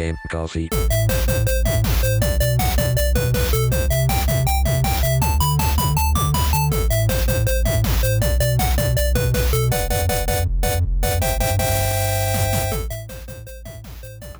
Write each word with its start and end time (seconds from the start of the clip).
Game 0.00 0.16
Coffee. 0.30 0.68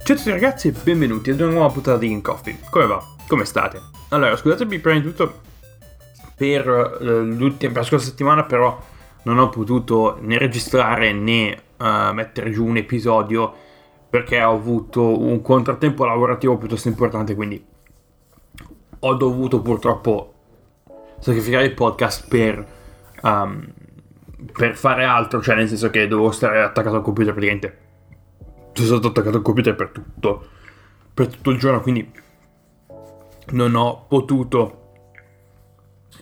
Ciao 0.02 0.16
a 0.16 0.18
tutti 0.18 0.30
ragazzi 0.30 0.68
e 0.68 0.72
benvenuti 0.72 1.30
ad 1.30 1.40
una 1.40 1.52
nuova 1.52 1.70
puntata 1.70 1.98
di 1.98 2.08
Game 2.08 2.22
Coffee. 2.22 2.58
Come 2.70 2.86
va? 2.86 3.04
Come 3.28 3.44
state? 3.44 3.78
Allora, 4.08 4.34
scusatemi 4.36 4.78
prima 4.78 4.98
di 4.98 5.04
tutto 5.04 5.40
per, 6.36 6.66
eh, 7.02 7.04
l'ultima- 7.04 7.72
per 7.72 7.82
la 7.82 7.86
scorsa 7.86 8.06
settimana, 8.06 8.44
però 8.44 8.80
non 9.24 9.38
ho 9.38 9.50
potuto 9.50 10.16
né 10.22 10.38
registrare 10.38 11.12
né 11.12 11.52
eh, 11.76 12.10
mettere 12.14 12.50
giù 12.50 12.64
un 12.64 12.78
episodio 12.78 13.68
perché 14.10 14.42
ho 14.42 14.52
avuto 14.52 15.20
un 15.20 15.40
contrattempo 15.40 16.04
lavorativo 16.04 16.58
piuttosto 16.58 16.88
importante, 16.88 17.34
quindi 17.34 17.64
ho 19.02 19.14
dovuto 19.14 19.62
purtroppo 19.62 20.34
sacrificare 21.20 21.66
il 21.66 21.74
podcast 21.74 22.28
per, 22.28 22.66
um, 23.22 23.66
per 24.52 24.76
fare 24.76 25.04
altro, 25.04 25.40
cioè 25.40 25.54
nel 25.54 25.68
senso 25.68 25.90
che 25.90 26.08
dovevo 26.08 26.32
stare 26.32 26.60
attaccato 26.60 26.96
al 26.96 27.02
computer 27.02 27.32
praticamente. 27.32 27.78
Sono 28.72 28.86
stato 28.86 29.08
attaccato 29.08 29.36
al 29.36 29.42
computer 29.42 29.74
per 29.74 29.90
tutto, 29.90 30.46
per 31.14 31.28
tutto 31.28 31.50
il 31.50 31.58
giorno, 31.58 31.80
quindi 31.80 32.10
non 33.52 33.74
ho 33.74 34.06
potuto 34.08 34.92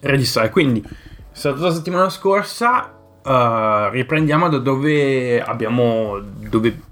registrare. 0.01 0.51
Quindi, 0.51 0.85
stata 1.31 1.61
la 1.61 1.73
settimana 1.73 2.09
scorsa. 2.11 2.95
eh, 3.25 3.91
riprendiamo 3.91 4.49
da 4.49 4.59
dove 4.59 5.41
abbiamo, 5.43 6.19
dove 6.21 6.83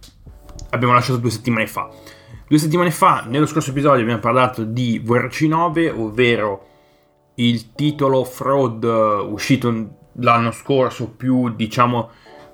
abbiamo 0.70 0.94
lasciato 0.94 1.18
due 1.18 1.30
settimane 1.30 1.66
fa. 1.66 1.88
Due 2.48 2.58
settimane 2.58 2.90
fa, 2.90 3.24
nello 3.26 3.46
scorso 3.46 3.70
episodio, 3.70 4.02
abbiamo 4.02 4.20
parlato 4.20 4.62
di 4.62 5.02
VRC9, 5.04 5.92
ovvero 5.98 6.66
il 7.34 7.72
titolo 7.74 8.24
Fraud 8.24 8.84
eh, 8.84 8.88
uscito 9.28 9.96
l'anno 10.14 10.50
scorso, 10.52 11.10
più 11.10 11.54
diciamo 11.54 12.10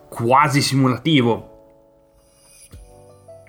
quasi 0.08 0.62
simulativo. 0.62 1.50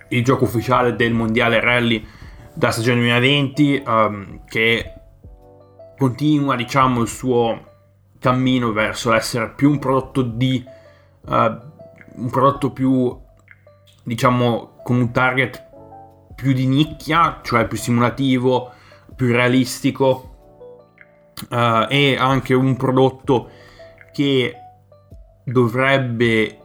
Il 0.10 0.24
gioco 0.24 0.44
ufficiale 0.44 0.96
del 0.96 1.14
mondiale 1.14 1.60
rally 1.60 2.06
da 2.54 2.72
stagione 2.72 3.00
2020, 3.00 3.84
ehm, 3.86 4.46
che 4.46 4.94
continua, 5.98 6.56
diciamo, 6.56 7.02
il 7.02 7.08
suo 7.08 7.72
cammino 8.20 8.72
verso 8.72 9.12
l'essere 9.12 9.54
più 9.56 9.70
un 9.70 9.80
prodotto 9.80 10.22
di 10.22 10.64
eh, 11.28 11.58
un 12.16 12.30
prodotto 12.30 12.72
più 12.72 13.22
diciamo 14.04 14.82
con 14.84 14.98
un 14.98 15.12
target 15.12 15.72
più 16.36 16.54
di 16.54 16.68
nicchia, 16.68 17.40
cioè 17.44 17.68
più 17.68 17.78
simulativo, 17.78 18.72
più 19.16 19.32
realistico 19.32 20.32
eh, 21.50 21.88
e 21.90 22.18
anche 22.18 22.54
un 22.54 22.76
prodotto 22.76 23.50
che 24.12 24.56
dovrebbe 25.44 26.60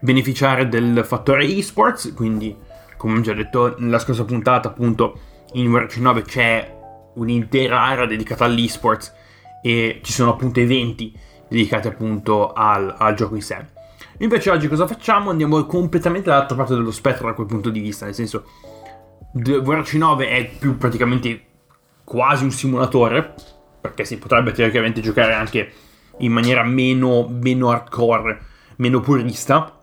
beneficiare 0.00 0.68
del 0.68 1.04
fattore 1.04 1.46
esports, 1.46 2.12
quindi 2.14 2.56
come 2.96 3.18
ho 3.18 3.20
già 3.22 3.32
detto 3.32 3.74
nella 3.78 3.98
scorsa 3.98 4.24
puntata 4.24 4.68
appunto 4.68 5.18
in 5.52 5.70
Verge 5.70 6.00
9 6.00 6.22
c'è 6.22 6.76
un'intera 7.14 7.82
area 7.82 8.06
dedicata 8.06 8.44
all'esports 8.44 9.14
e 9.62 10.00
ci 10.02 10.12
sono 10.12 10.32
appunto 10.32 10.60
eventi 10.60 11.16
dedicati 11.48 11.88
appunto 11.88 12.52
al, 12.52 12.94
al 12.98 13.14
gioco 13.14 13.34
in 13.34 13.42
sé. 13.42 13.73
Invece 14.18 14.50
oggi 14.50 14.68
cosa 14.68 14.86
facciamo? 14.86 15.30
Andiamo 15.30 15.64
completamente 15.64 16.30
dall'altra 16.30 16.56
parte 16.56 16.74
dello 16.74 16.92
spettro 16.92 17.26
da 17.26 17.34
quel 17.34 17.46
punto 17.46 17.70
di 17.70 17.80
vista, 17.80 18.04
nel 18.04 18.14
senso 18.14 18.44
VRC 19.32 19.94
9 19.94 20.28
è 20.28 20.50
più 20.56 20.76
praticamente 20.78 21.44
quasi 22.04 22.44
un 22.44 22.52
simulatore, 22.52 23.34
perché 23.80 24.04
si 24.04 24.18
potrebbe 24.18 24.52
teoricamente 24.52 25.00
giocare 25.00 25.34
anche 25.34 25.72
in 26.18 26.30
maniera 26.30 26.62
meno, 26.62 27.26
meno 27.28 27.70
hardcore, 27.70 28.38
meno 28.76 29.00
purista. 29.00 29.80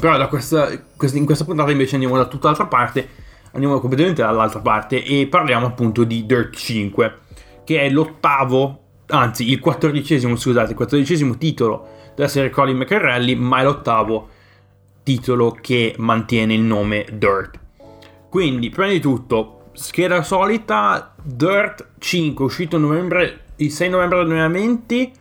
Però 0.00 0.28
questa- 0.28 0.70
in 0.72 1.24
questa 1.24 1.44
puntata 1.44 1.70
invece 1.70 1.94
andiamo 1.94 2.16
da 2.16 2.26
tutt'altra 2.26 2.66
parte, 2.66 3.08
andiamo 3.52 3.78
completamente 3.78 4.22
dall'altra 4.22 4.60
parte 4.60 5.04
e 5.04 5.28
parliamo 5.28 5.66
appunto 5.66 6.02
di 6.02 6.26
Dirt 6.26 6.56
5, 6.56 7.18
che 7.62 7.80
è 7.80 7.88
l'ottavo, 7.88 8.82
anzi 9.06 9.50
il 9.50 9.60
quattordicesimo, 9.60 10.34
scusate, 10.34 10.70
il 10.70 10.76
quattordicesimo 10.76 11.36
titolo 11.36 11.98
della 12.14 12.28
serie 12.28 12.50
Colin 12.50 12.76
McRae, 12.76 13.34
ma 13.36 13.60
è 13.60 13.64
l'ottavo 13.64 14.28
titolo 15.02 15.56
che 15.60 15.94
mantiene 15.98 16.54
il 16.54 16.60
nome 16.60 17.06
Dirt. 17.12 17.58
Quindi, 18.28 18.70
prima 18.70 18.90
di 18.90 19.00
tutto, 19.00 19.70
scheda 19.72 20.22
solita, 20.22 21.14
Dirt 21.22 21.88
5, 21.98 22.44
uscito 22.44 22.78
novembre, 22.78 23.44
il 23.56 23.70
6 23.70 23.88
novembre 23.88 24.18
del 24.18 24.26
2020, 24.28 25.12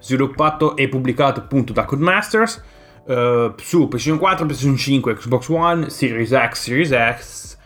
sviluppato 0.00 0.76
e 0.76 0.88
pubblicato 0.88 1.40
appunto 1.40 1.72
da 1.72 1.84
Codemasters, 1.84 2.62
eh, 3.06 3.52
su 3.56 3.88
PlayStation 3.88 4.18
4, 4.18 4.46
PlayStation 4.46 4.76
5, 4.76 5.14
Xbox 5.16 5.48
One, 5.48 5.90
Series 5.90 6.30
X, 6.30 6.52
Series 6.54 6.90
X, 6.90 7.58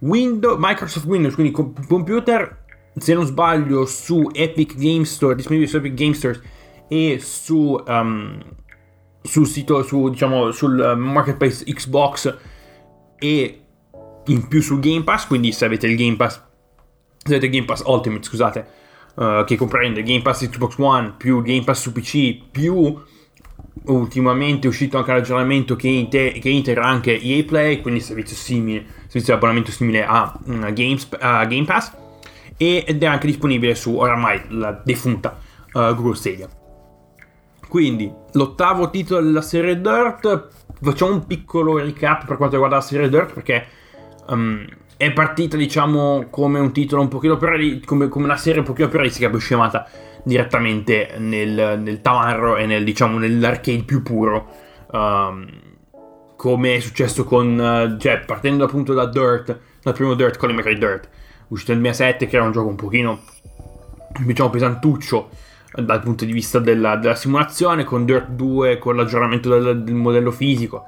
Windows, 0.00 0.56
Microsoft 0.58 1.06
Windows, 1.06 1.34
quindi 1.34 1.52
com- 1.52 1.72
computer, 1.86 2.64
se 2.96 3.14
non 3.14 3.24
sbaglio, 3.24 3.86
su 3.86 4.28
Epic 4.32 4.74
Game 4.76 5.04
Store, 5.04 5.34
disponibile 5.34 5.68
su 5.68 5.76
Epic 5.78 5.94
Game 5.94 6.14
Store 6.14 6.40
e 6.88 7.18
su, 7.20 7.82
um, 7.86 8.42
sul 9.22 9.46
sito, 9.46 9.82
su, 9.82 10.08
diciamo, 10.08 10.50
sul 10.50 10.80
eh, 10.80 10.94
marketplace 10.94 11.64
Xbox 11.64 12.36
e 13.18 13.60
in 14.26 14.48
più 14.48 14.60
sul 14.60 14.80
Game 14.80 15.02
Pass, 15.02 15.26
quindi 15.26 15.52
se 15.52 15.64
avete 15.64 15.86
il 15.86 15.96
Game 15.96 16.16
Pass, 16.16 16.40
se 17.22 17.36
avete 17.36 17.48
Game 17.48 17.64
Pass 17.64 17.82
Ultimate, 17.86 18.22
scusate, 18.22 18.66
eh, 19.18 19.44
che 19.46 19.56
comprende 19.56 20.02
Game 20.02 20.22
Pass 20.22 20.48
Xbox 20.48 20.76
One 20.78 21.14
più 21.16 21.42
Game 21.42 21.64
Pass 21.64 21.80
su 21.80 21.92
PC 21.92 22.50
più 22.50 23.02
ultimamente 23.86 24.66
è 24.66 24.70
uscito 24.70 24.96
anche 24.96 25.12
l'aggiornamento 25.12 25.76
che, 25.76 25.88
inte- 25.88 26.32
che 26.32 26.48
integra 26.48 26.84
anche 26.84 27.20
EA 27.20 27.44
Play, 27.44 27.80
quindi 27.80 28.00
servizio 28.00 28.36
simile, 28.36 28.84
servizio 29.06 29.24
di 29.24 29.32
abbonamento 29.32 29.70
simile 29.70 30.04
a, 30.04 30.22
a 30.22 30.70
Games- 30.70 31.08
a 31.18 31.44
Game 31.44 31.64
Pass 31.64 31.92
ed 32.56 33.02
è 33.02 33.06
anche 33.06 33.26
disponibile 33.26 33.74
su 33.74 33.96
oramai 33.96 34.40
la 34.48 34.80
defunta 34.84 35.38
eh, 35.66 35.70
Google 35.72 36.14
Stadia. 36.14 36.48
Quindi, 37.74 38.08
l'ottavo 38.34 38.88
titolo 38.88 39.20
della 39.20 39.42
serie 39.42 39.80
Dirt. 39.80 40.46
Facciamo 40.80 41.10
un 41.10 41.26
piccolo 41.26 41.76
recap 41.76 42.24
per 42.24 42.36
quanto 42.36 42.54
riguarda 42.54 42.76
la 42.76 42.80
serie 42.80 43.08
Dirt, 43.08 43.32
perché 43.32 43.66
um, 44.28 44.64
è 44.96 45.12
partita, 45.12 45.56
diciamo, 45.56 46.28
come 46.30 46.60
un 46.60 46.72
titolo 46.72 47.02
un 47.02 47.08
pochino 47.08 47.36
più 47.36 47.48
reali- 47.48 47.84
come, 47.84 48.06
come 48.06 48.26
una 48.26 48.36
serie 48.36 48.60
un 48.60 48.64
pochino 48.64 48.86
più 48.86 48.98
realistica, 48.98 49.28
poi 49.28 49.38
è 49.38 49.42
scemata 49.42 49.88
direttamente 50.22 51.14
nel, 51.18 51.80
nel 51.82 52.00
tamarro 52.00 52.58
e 52.58 52.66
nel, 52.66 52.84
diciamo, 52.84 53.18
nell'arcade 53.18 53.82
più 53.82 54.04
puro. 54.04 54.46
Um, 54.92 55.44
come 56.36 56.76
è 56.76 56.78
successo 56.78 57.24
con, 57.24 57.60
eh, 57.60 57.96
cioè, 57.98 58.20
partendo 58.20 58.62
appunto 58.62 58.94
da 58.94 59.06
Dirt, 59.06 59.58
dal 59.82 59.94
primo 59.94 60.14
Dirt, 60.14 60.36
Colin 60.36 60.54
McRae 60.54 60.78
Dirt, 60.78 61.08
uscito 61.48 61.72
nel 61.72 61.80
2007, 61.80 62.28
che 62.28 62.36
era 62.36 62.44
un 62.44 62.52
gioco 62.52 62.68
un 62.68 62.76
pochino, 62.76 63.20
diciamo, 64.24 64.50
pesantuccio 64.50 65.42
dal 65.82 66.00
punto 66.00 66.24
di 66.24 66.32
vista 66.32 66.58
della, 66.58 66.96
della 66.96 67.14
simulazione, 67.14 67.84
con 67.84 68.04
Dirt 68.04 68.28
2, 68.28 68.78
con 68.78 68.96
l'aggiornamento 68.96 69.48
del, 69.48 69.82
del 69.82 69.94
modello 69.94 70.30
fisico. 70.30 70.84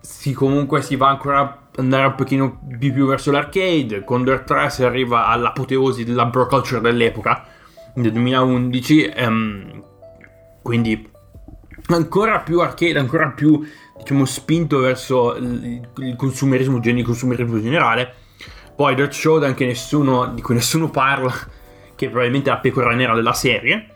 Si 0.00 0.32
comunque 0.32 0.82
si 0.82 0.96
va 0.96 1.08
ancora 1.08 1.40
a 1.40 1.58
andare 1.76 2.06
un 2.06 2.14
pochino 2.14 2.60
di 2.62 2.90
più 2.90 3.06
verso 3.06 3.30
l'arcade, 3.30 4.04
con 4.04 4.24
Dirt 4.24 4.44
3 4.44 4.70
si 4.70 4.82
arriva 4.82 5.26
all'apoteosi 5.26 6.04
della 6.04 6.26
bro 6.26 6.46
culture 6.46 6.80
dell'epoca, 6.80 7.44
nel 7.96 8.12
2011, 8.12 9.04
ehm, 9.06 9.82
quindi 10.62 11.10
ancora 11.88 12.40
più 12.40 12.60
arcade, 12.60 12.98
ancora 12.98 13.30
più 13.30 13.62
diciamo 13.98 14.24
spinto 14.24 14.78
verso 14.78 15.34
il, 15.36 15.88
il 15.98 16.16
consumerismo, 16.16 16.80
il 16.82 17.04
consumerismo 17.04 17.60
generale. 17.60 18.14
Poi 18.74 18.94
Dirt 18.94 19.12
Showdown 19.12 19.54
che 19.54 19.64
nessuno, 19.64 20.26
di 20.34 20.42
cui 20.42 20.54
nessuno 20.54 20.90
parla, 20.90 21.32
che 21.96 22.08
probabilmente 22.08 22.50
è 22.50 22.52
la 22.52 22.60
pecora 22.60 22.94
nera 22.94 23.14
della 23.14 23.32
serie. 23.32 23.88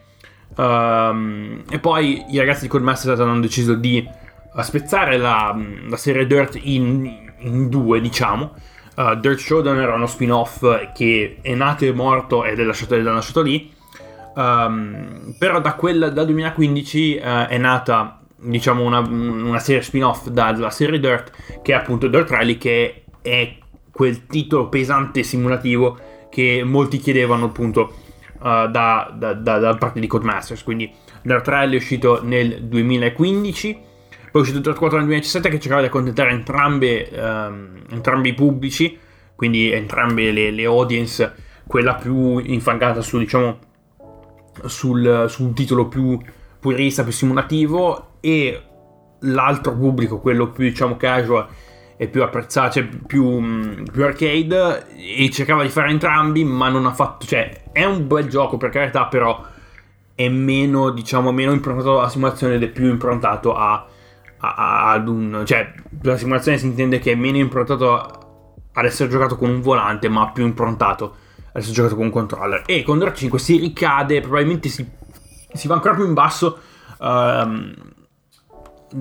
Ehm, 0.57 1.63
e 1.71 1.79
poi 1.79 2.25
i 2.29 2.39
ragazzi 2.39 2.63
di 2.63 2.69
Codemasters 2.69 3.21
hanno 3.21 3.41
deciso 3.41 3.75
di 3.75 3.99
eh, 3.99 4.63
spezzare 4.63 5.17
la, 5.17 5.57
la 5.89 5.97
serie 5.97 6.27
Dirt 6.27 6.59
in, 6.61 7.33
in 7.39 7.69
due, 7.69 8.01
diciamo. 8.01 8.55
Eh, 8.97 9.19
Dirt 9.21 9.39
Showdown 9.39 9.79
era 9.79 9.95
uno 9.95 10.07
spin-off 10.07 10.93
che 10.95 11.39
è 11.41 11.55
nato 11.55 11.85
e 11.85 11.93
morto 11.93 12.45
ed 12.45 12.59
è 12.59 12.65
lasciato, 12.65 12.95
ed 12.95 13.07
è 13.07 13.11
lasciato 13.11 13.43
lì. 13.43 13.73
Ehm, 14.37 15.35
però 15.39 15.61
da 15.61 15.75
quel 15.75 16.11
dal 16.13 16.27
2015 16.27 17.17
eh, 17.17 17.47
è 17.49 17.59
nata 17.59 18.21
diciamo 18.43 18.83
una, 18.85 19.01
una 19.01 19.59
serie 19.59 19.83
spin-off 19.83 20.29
dalla 20.29 20.71
serie 20.71 20.99
Dirt 20.99 21.61
che 21.63 21.73
è 21.73 21.75
appunto 21.75 22.09
Dirt 22.09 22.31
Rally 22.31 22.57
che 22.57 23.05
è 23.21 23.57
quel 23.93 24.27
titolo 24.27 24.69
pesante 24.69 25.23
simulativo 25.23 25.99
che 26.31 26.63
molti 26.65 26.99
chiedevano 26.99 27.47
appunto 27.47 27.95
uh, 28.39 28.69
da, 28.69 29.13
da, 29.15 29.35
da, 29.35 29.59
da 29.59 29.75
parte 29.77 30.01
di 30.01 30.07
Codemasters. 30.07 30.63
Quindi 30.63 30.91
Dirt 31.23 31.47
Rally 31.47 31.75
è 31.75 31.77
uscito 31.77 32.21
nel 32.23 32.63
2015 32.63 33.73
Poi 34.31 34.41
è 34.41 34.45
uscito 34.45 34.61
Dirt 34.61 34.79
4 34.79 34.99
nel 34.99 35.07
2017 35.07 35.49
che 35.49 35.61
cercava 35.61 35.83
di 35.83 35.89
accontentare 35.89 36.31
entrambe, 36.31 37.11
um, 37.13 37.83
entrambi 37.91 38.29
i 38.29 38.35
pubblici, 38.35 38.97
quindi 39.35 39.73
entrambe 39.73 40.31
le, 40.31 40.51
le, 40.51 40.65
audience, 40.65 41.35
quella 41.67 41.95
più 41.95 42.39
infangata 42.39 43.03
su, 43.03 43.19
diciamo, 43.19 43.59
sul, 44.67 45.27
su 45.29 45.43
un 45.43 45.53
titolo 45.53 45.89
più 45.89 46.17
purista, 46.61 47.03
più 47.03 47.13
simulativo, 47.13 48.13
e 48.21 48.63
l'altro 49.21 49.77
pubblico, 49.77 50.21
quello 50.21 50.51
più 50.51 50.65
diciamo 50.65 50.97
casual 50.97 51.49
e 52.03 52.09
più 52.09 52.23
apprezzato, 52.23 52.71
cioè 52.71 52.89
più, 53.07 53.85
più, 53.93 54.05
arcade, 54.07 54.87
e 54.97 55.29
cercava 55.31 55.63
di 55.63 55.69
fare 55.69 55.91
entrambi, 55.91 56.45
ma 56.45 56.71
non 56.71 56.87
ha 56.87 56.95
fatto, 56.95 57.27
cioè 57.27 57.65
è 57.73 57.85
un 57.85 58.07
bel 58.07 58.27
gioco 58.27 58.57
per 58.57 58.71
carità, 58.71 59.05
però 59.05 59.45
è 60.15 60.27
meno, 60.31 60.89
diciamo, 60.93 61.31
meno 61.31 61.53
improntato 61.53 61.99
alla 61.99 62.09
simulazione 62.09 62.55
ed 62.55 62.63
è 62.63 62.69
più 62.69 62.89
improntato 62.89 63.55
a, 63.55 63.87
a, 64.39 64.93
ad 64.93 65.09
un... 65.09 65.43
cioè 65.45 65.75
la 66.01 66.17
simulazione 66.17 66.57
si 66.57 66.65
intende 66.65 67.01
che 67.01 67.13
è 67.13 67.17
meno 67.17 67.37
improntato 67.37 68.63
ad 68.73 68.85
essere 68.87 69.11
giocato 69.11 69.37
con 69.37 69.51
un 69.51 69.61
volante, 69.61 70.09
ma 70.09 70.31
più 70.31 70.47
improntato 70.47 71.17
ad 71.49 71.57
essere 71.57 71.75
giocato 71.75 71.97
con 71.97 72.07
un 72.07 72.13
controller. 72.13 72.63
E 72.65 72.83
con 72.83 72.99
Dirt 72.99 73.15
5 73.15 73.39
si 73.39 73.59
ricade, 73.59 74.23
probabilmente 74.23 74.71
si, 74.71 74.89
si 75.53 75.69
va 75.69 75.75
ancora 75.75 75.93
più 75.93 76.07
in 76.07 76.15
basso. 76.15 76.61
Um, 76.99 77.75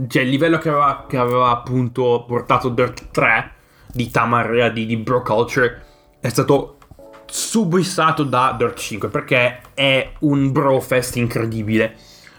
cioè 0.07 0.21
il 0.21 0.29
livello 0.29 0.57
che 0.57 0.69
aveva, 0.69 1.05
che 1.07 1.17
aveva, 1.17 1.49
appunto 1.49 2.23
portato 2.27 2.69
Dirt 2.69 3.09
3 3.11 3.51
di 3.91 4.09
Tamar 4.11 4.71
di, 4.71 4.85
di 4.85 4.97
Bro 4.97 5.23
Culture 5.23 5.83
è 6.19 6.29
stato 6.29 6.77
subissato 7.25 8.23
da 8.23 8.55
Dirt 8.57 8.77
5 8.77 9.09
perché 9.09 9.61
è 9.73 10.11
un 10.19 10.51
bro 10.51 10.79
fest 10.79 11.15
incredibile. 11.15 11.95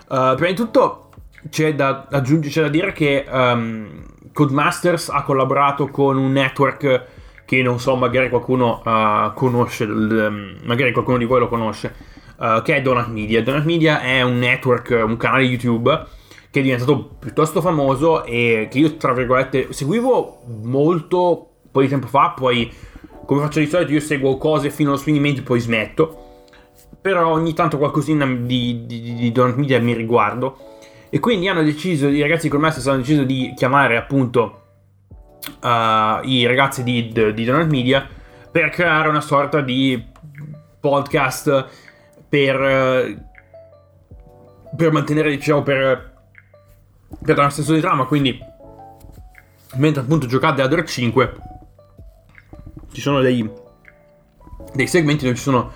Uh, 0.08 0.34
prima 0.34 0.48
di 0.48 0.54
tutto 0.54 1.10
c'è 1.48 1.74
da 1.74 2.06
aggiungere, 2.10 2.52
c'è 2.52 2.62
da 2.62 2.68
dire 2.68 2.92
che 2.92 3.24
um, 3.30 4.04
Codemasters 4.32 5.08
ha 5.08 5.22
collaborato 5.22 5.88
con 5.88 6.16
un 6.16 6.32
network 6.32 7.04
che 7.44 7.62
non 7.62 7.80
so, 7.80 7.96
magari 7.96 8.28
qualcuno 8.28 8.80
uh, 8.84 9.32
conosce, 9.34 9.84
um, 9.84 10.56
magari 10.64 10.92
qualcuno 10.92 11.16
di 11.16 11.24
voi 11.24 11.40
lo 11.40 11.48
conosce, 11.48 11.94
uh, 12.36 12.62
che 12.62 12.76
è 12.76 12.82
Donut 12.82 13.08
Media. 13.08 13.42
Donut 13.42 13.64
Media 13.64 14.00
è 14.00 14.22
un 14.22 14.38
network, 14.38 15.02
un 15.04 15.16
canale 15.16 15.42
YouTube 15.42 16.18
che 16.50 16.60
è 16.60 16.62
diventato 16.62 17.16
piuttosto 17.18 17.60
famoso 17.60 18.24
e 18.24 18.66
che 18.70 18.78
io, 18.78 18.96
tra 18.96 19.12
virgolette, 19.12 19.72
seguivo 19.72 20.42
molto 20.62 21.50
un 21.62 21.70
po' 21.70 21.80
di 21.80 21.88
tempo 21.88 22.08
fa, 22.08 22.30
poi 22.30 22.72
come 23.24 23.42
faccio 23.42 23.60
di 23.60 23.66
solito 23.66 23.92
io 23.92 24.00
seguo 24.00 24.36
cose 24.36 24.70
fino 24.70 24.90
allo 24.90 24.98
spegnimento 24.98 25.40
e 25.40 25.44
poi 25.44 25.60
smetto. 25.60 26.26
Però 27.00 27.30
ogni 27.30 27.54
tanto 27.54 27.78
qualcosina 27.78 28.26
di, 28.26 28.84
di, 28.84 29.00
di, 29.00 29.14
di 29.14 29.32
Donut 29.32 29.56
Media 29.56 29.80
mi 29.80 29.94
riguardo. 29.94 30.58
E 31.08 31.20
quindi 31.20 31.48
hanno 31.48 31.62
deciso, 31.62 32.08
i 32.08 32.20
ragazzi 32.20 32.42
di 32.42 32.48
Colmestre 32.48 32.88
hanno 32.90 33.00
deciso 33.00 33.22
di 33.22 33.52
chiamare 33.56 33.96
appunto 33.96 34.62
uh, 35.62 36.24
i 36.24 36.44
ragazzi 36.46 36.82
di, 36.82 37.12
di 37.12 37.44
Donut 37.44 37.70
Media 37.70 38.06
per 38.50 38.70
creare 38.70 39.08
una 39.08 39.20
sorta 39.20 39.60
di 39.60 40.04
podcast 40.80 41.68
per, 42.28 43.26
per 44.76 44.92
mantenere, 44.92 45.30
diciamo, 45.30 45.62
per, 45.62 46.09
per 47.24 47.38
un 47.38 47.50
senso 47.50 47.74
di 47.74 47.80
trama. 47.80 48.04
Quindi, 48.04 48.38
mentre 49.76 50.02
appunto 50.02 50.26
giocate 50.26 50.62
a 50.62 50.66
Dirt 50.66 50.88
5 50.88 51.34
ci 52.92 53.00
sono 53.00 53.20
dei, 53.20 53.48
dei 54.74 54.86
segmenti 54.86 55.24
dove 55.24 55.36
ci 55.36 55.42
sono 55.42 55.72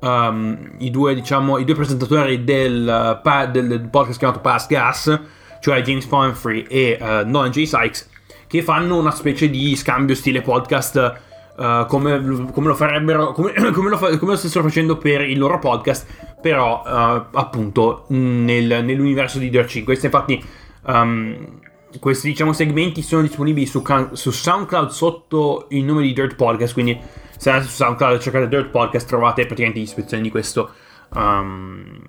um, 0.00 0.74
i, 0.78 0.90
due, 0.90 1.14
diciamo, 1.14 1.58
i 1.58 1.64
due 1.64 1.74
presentatori 1.74 2.44
del, 2.44 3.20
del, 3.50 3.88
podcast 3.90 4.18
chiamato 4.18 4.40
Past 4.40 4.70
Gas, 4.70 5.20
cioè 5.60 5.82
James 5.82 6.06
Pumphrey 6.06 6.62
e 6.68 6.98
uh, 7.00 7.28
Nolan 7.28 7.50
J. 7.50 7.64
Sykes, 7.64 8.08
che 8.46 8.62
fanno 8.62 8.96
una 8.96 9.10
specie 9.10 9.48
di 9.48 9.74
scambio 9.76 10.14
stile 10.14 10.42
podcast. 10.42 11.26
Uh, 11.58 11.86
come, 11.86 12.46
come, 12.52 12.68
lo 12.68 12.74
farebbero, 12.76 13.32
come, 13.32 13.52
come, 13.72 13.90
lo 13.90 13.96
fa, 13.96 14.16
come, 14.16 14.30
lo 14.30 14.38
stessero 14.38 14.62
facendo 14.62 14.96
per 14.96 15.22
il 15.22 15.38
loro 15.38 15.58
podcast, 15.58 16.06
però 16.40 16.84
uh, 16.84 17.36
appunto 17.36 18.04
nel, 18.10 18.84
nell'universo 18.84 19.40
di 19.40 19.50
Dirt 19.50 19.66
5. 19.66 19.82
Questo 19.84 20.06
infatti 20.06 20.40
um, 20.88 21.60
questi 22.00 22.28
diciamo, 22.28 22.52
segmenti 22.52 23.02
sono 23.02 23.22
disponibili 23.22 23.66
su, 23.66 23.82
su, 24.12 24.30
SoundCloud 24.30 24.90
sotto 24.90 25.66
il 25.70 25.84
nome 25.84 26.02
di 26.02 26.12
Dirt 26.12 26.34
Podcast. 26.34 26.72
Quindi, 26.72 26.98
se 27.36 27.50
andate 27.50 27.68
su 27.68 27.74
SoundCloud 27.76 28.16
e 28.16 28.20
cercate 28.20 28.48
Dirt 28.48 28.68
Podcast, 28.68 29.06
trovate 29.06 29.46
praticamente 29.46 29.80
l'ispezione 29.80 30.22
di 30.22 30.30
questo. 30.30 30.72
Um, 31.14 32.00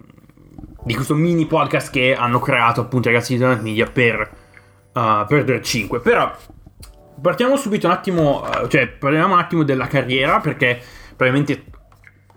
di 0.84 0.96
questo 0.96 1.14
mini 1.14 1.46
podcast 1.46 1.92
che 1.92 2.16
hanno 2.16 2.40
creato 2.40 2.82
appunto 2.82 3.10
i 3.10 3.12
ragazzi 3.12 3.34
di 3.34 3.40
Donut 3.40 3.62
Media 3.62 3.86
per, 3.86 4.30
uh, 4.94 5.26
per 5.28 5.44
Dirt 5.44 5.64
5. 5.64 6.00
Però 6.00 6.34
partiamo 7.22 7.58
subito 7.58 7.88
un 7.88 7.94
attimo, 7.94 8.42
uh, 8.42 8.68
cioè 8.68 8.88
parliamo 8.88 9.34
un 9.34 9.40
attimo 9.40 9.64
della 9.64 9.88
carriera 9.88 10.40
perché 10.40 10.82
probabilmente 11.16 11.66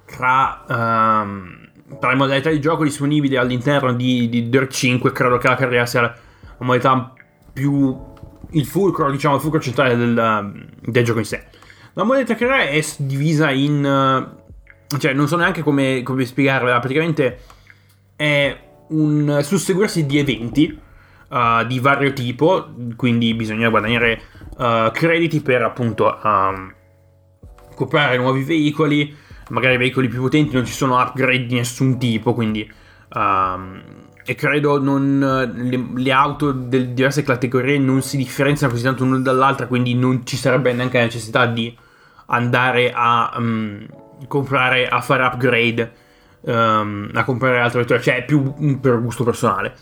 tra, 0.04 0.64
um, 0.68 1.70
tra 1.98 2.10
le 2.10 2.16
modalità 2.16 2.50
di 2.50 2.60
gioco 2.60 2.84
disponibili 2.84 3.36
all'interno 3.36 3.92
di, 3.92 4.28
di 4.28 4.48
Dirt 4.48 4.72
5 4.72 5.12
credo 5.12 5.38
che 5.38 5.48
la 5.48 5.56
carriera 5.56 5.86
sia 5.86 6.14
modalità 6.62 7.12
più 7.52 8.10
il 8.50 8.66
fulcro, 8.66 9.10
diciamo, 9.10 9.36
il 9.36 9.40
fulcro 9.40 9.60
centrale 9.60 9.96
del, 9.96 10.68
del 10.80 11.04
gioco 11.04 11.18
in 11.18 11.24
sé. 11.24 11.44
La 11.94 12.04
modalità 12.04 12.34
carriera 12.34 12.62
è 12.70 12.84
divisa 12.98 13.50
in... 13.50 14.36
cioè, 14.98 15.12
non 15.12 15.28
so 15.28 15.36
neanche 15.36 15.62
come, 15.62 16.02
come 16.02 16.24
spiegarvela, 16.24 16.78
praticamente 16.78 17.38
è 18.16 18.58
un 18.88 19.40
susseguirsi 19.42 20.06
di 20.06 20.18
eventi 20.18 20.78
uh, 21.28 21.66
di 21.66 21.78
vario 21.78 22.12
tipo, 22.12 22.74
quindi 22.96 23.34
bisogna 23.34 23.68
guadagnare 23.68 24.20
uh, 24.56 24.90
crediti 24.92 25.40
per 25.40 25.62
appunto 25.62 26.18
um, 26.22 26.74
comprare 27.74 28.16
nuovi 28.16 28.42
veicoli, 28.42 29.14
magari 29.50 29.76
veicoli 29.76 30.08
più 30.08 30.20
potenti, 30.20 30.54
non 30.54 30.64
ci 30.64 30.72
sono 30.72 31.00
upgrade 31.00 31.46
di 31.46 31.54
nessun 31.54 31.98
tipo, 31.98 32.34
quindi... 32.34 32.70
Um, 33.14 34.10
e 34.24 34.34
credo 34.34 34.80
non, 34.80 35.18
le, 35.52 35.86
le, 35.94 36.12
auto 36.12 36.52
delle 36.52 36.94
diverse 36.94 37.22
categorie 37.22 37.78
non 37.78 38.02
si 38.02 38.16
differenziano 38.16 38.72
così 38.72 38.84
tanto 38.84 39.04
l'una 39.04 39.18
dall'altra, 39.18 39.66
quindi 39.66 39.94
non 39.94 40.24
ci 40.24 40.36
sarebbe 40.36 40.72
neanche 40.72 40.98
la 40.98 41.04
necessità 41.04 41.46
di 41.46 41.76
andare 42.26 42.92
a 42.94 43.34
um, 43.36 43.84
comprare, 44.28 44.88
a 44.88 45.00
fare 45.00 45.24
upgrade, 45.24 45.92
um, 46.42 47.10
a 47.12 47.24
comprare 47.24 47.60
altre 47.60 47.80
vetture, 47.80 48.00
cioè 48.00 48.16
è 48.18 48.24
più 48.24 48.78
per 48.80 49.00
gusto 49.00 49.24
personale. 49.24 49.74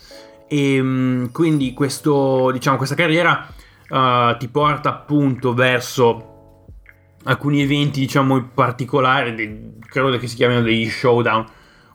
E 0.47 0.79
um, 0.79 1.31
quindi 1.31 1.73
questo, 1.73 2.49
diciamo, 2.51 2.77
questa 2.77 2.95
carriera 2.95 3.47
uh, 3.89 4.35
ti 4.37 4.47
porta 4.47 4.89
appunto 4.89 5.53
verso 5.53 6.65
alcuni 7.25 7.61
eventi, 7.61 7.99
diciamo, 7.99 8.37
in 8.37 8.53
particolare, 8.55 9.35
credo 9.87 10.17
che 10.17 10.27
si 10.27 10.35
chiamino 10.35 10.61
degli 10.61 10.89
showdown, 10.89 11.45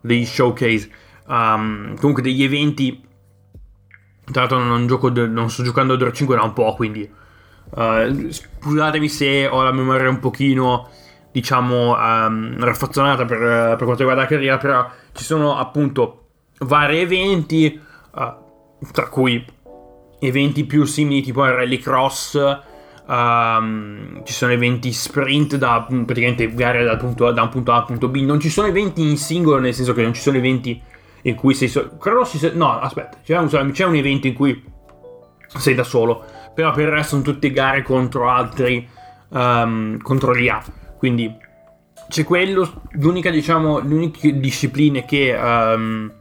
degli 0.00 0.24
showcase 0.24 0.88
um, 1.26 1.97
comunque 1.97 2.23
degli 2.23 2.42
eventi. 2.42 3.02
Tra 4.30 4.40
l'altro 4.40 4.59
non, 4.59 4.87
gioco, 4.87 5.09
non 5.09 5.50
sto 5.50 5.62
giocando 5.62 5.95
a 5.95 5.97
Dora 5.97 6.12
5 6.12 6.35
da 6.35 6.42
un 6.42 6.52
po', 6.52 6.75
quindi 6.75 7.09
uh, 7.71 8.28
scusatemi 8.28 9.09
se 9.09 9.47
ho 9.47 9.62
la 9.62 9.73
memoria 9.73 10.09
un 10.09 10.18
pochino, 10.18 10.88
diciamo, 11.30 11.95
um, 11.97 12.59
raffazzonata 12.59 13.25
per, 13.25 13.38
per, 13.38 13.85
quanto 13.85 13.99
riguarda 13.99 14.23
la 14.23 14.28
carriera, 14.28 14.59
però 14.59 14.90
ci 15.12 15.23
sono 15.23 15.56
appunto 15.56 16.25
vari 16.59 16.99
eventi, 16.99 17.80
uh, 18.14 18.35
tra 18.90 19.09
cui 19.09 19.45
eventi 20.18 20.64
più 20.64 20.85
simili 20.85 21.23
tipo 21.23 21.45
il 21.45 21.52
rallycross, 21.52 22.64
Um, 23.09 24.25
ci 24.25 24.33
sono 24.33 24.50
eventi 24.50 24.90
sprint 24.90 25.54
da 25.54 25.87
praticamente 25.87 26.52
gare 26.52 26.97
punto, 26.97 27.30
da 27.30 27.42
un 27.42 27.50
punto 27.50 27.71
A 27.71 27.76
al 27.76 27.85
punto 27.85 28.09
B. 28.09 28.16
Non 28.23 28.40
ci 28.40 28.50
sono 28.50 28.66
eventi 28.66 29.00
in 29.00 29.16
singolo, 29.16 29.61
nel 29.61 29.73
senso 29.73 29.92
che 29.92 30.02
non 30.02 30.12
ci 30.12 30.21
sono 30.21 30.37
eventi 30.37 30.83
in 31.28 31.35
cui 31.35 31.54
sei 31.54 31.68
solo. 31.68 31.99
No, 32.54 32.78
aspetta, 32.78 33.18
c'è 33.23 33.37
un, 33.38 33.71
c'è 33.73 33.85
un 33.85 33.95
evento 33.95 34.26
in 34.26 34.35
cui 34.35 34.62
sei 35.56 35.75
da 35.75 35.85
solo. 35.85 36.25
Però 36.54 36.73
per 36.73 36.87
il 36.87 36.90
resto 36.90 37.11
sono 37.11 37.23
tutte 37.23 37.50
gare 37.52 37.83
contro 37.83 38.28
altri. 38.28 38.88
Um, 39.28 39.99
contro 39.99 40.33
l'IA. 40.33 40.62
Quindi 40.97 41.35
c'è 42.09 42.25
quello. 42.25 42.83
L'unica, 42.92 43.30
diciamo, 43.30 43.80
le 43.80 43.95
uniche 43.95 44.38
discipline 44.38 45.04
che. 45.04 45.35
Um, 45.35 46.12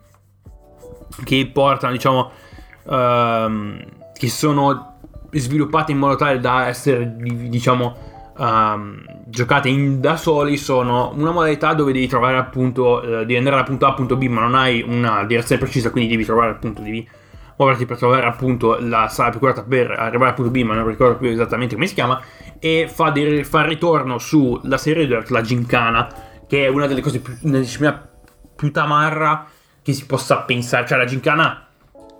che 1.24 1.50
portano, 1.54 1.94
diciamo. 1.94 2.32
Um, 2.84 3.84
che 4.14 4.30
sono 4.30 4.94
sviluppate 5.32 5.92
in 5.92 5.98
modo 5.98 6.16
tale 6.16 6.40
da 6.40 6.68
essere, 6.68 7.16
diciamo 7.18 7.96
um, 8.38 9.04
giocate 9.36 9.68
in, 9.68 10.00
da 10.00 10.15
soli 10.15 10.56
sono 10.56 11.12
una 11.13 11.32
modalità 11.32 11.74
dove 11.74 11.92
devi 11.92 12.08
trovare 12.08 12.38
appunto, 12.38 13.01
uh, 13.04 13.18
devi 13.20 13.36
andare 13.36 13.58
dal 13.58 13.65
punto 13.65 13.86
A 13.86 13.89
al 13.89 13.96
punto 13.96 14.15
B, 14.15 14.25
ma 14.27 14.42
non 14.42 14.56
hai 14.56 14.82
una 14.82 15.25
direzione 15.25 15.62
precisa, 15.62 15.92
quindi 15.92 16.10
devi 16.10 16.24
trovare 16.24 16.51
appunto, 16.51 16.82
devi 16.82 17.08
muoverti 17.58 17.86
per 17.86 17.98
trovare 17.98 18.25
appunto 18.25 18.77
la 18.80 19.08
sala 19.10 19.30
più 19.30 19.39
corretta 19.39 19.63
per 19.63 19.92
arrivare 19.92 20.30
al 20.30 20.36
punto 20.36 20.51
B, 20.51 20.63
ma 20.63 20.74
non 20.74 20.88
ricordo 20.88 21.18
più 21.18 21.30
esattamente 21.30 21.75
come 21.75 21.88
si 21.88 21.94
chiama, 21.94 22.20
e 22.60 22.89
fa, 22.92 23.12
di, 23.12 23.44
fa 23.44 23.65
ritorno 23.65 24.18
sulla 24.18 24.77
serie 24.77 25.06
Dirt, 25.06 25.30
la 25.30 25.42
gincana, 25.42 26.08
che 26.48 26.65
è 26.65 26.68
una 26.70 26.88
delle 26.88 27.01
cose 27.01 27.20
più, 27.20 27.38
una 27.42 27.60
disciplina 27.60 28.10
più 28.56 28.72
tamarra 28.72 29.48
che 29.82 29.92
si 29.94 30.06
possa 30.06 30.38
pensare, 30.44 30.88
cioè 30.88 30.98
la 30.98 31.06
gincana 31.06 31.68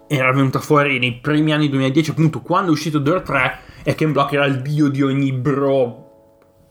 era 0.07 0.31
venuta 0.34 0.60
fuori 0.60 1.00
nei 1.00 1.13
primi 1.13 1.53
anni 1.53 1.69
2010, 1.69 2.12
appunto 2.12 2.41
quando 2.41 2.69
è 2.69 2.74
uscito 2.74 3.00
Dirt 3.00 3.24
3, 3.24 3.60
e 3.84 3.95
Ken 3.95 4.12
Block 4.12 4.34
era 4.34 4.45
il 4.45 4.62
dio 4.62 4.89
di 4.89 5.01
ogni 5.01 5.31
bro, 5.31 6.04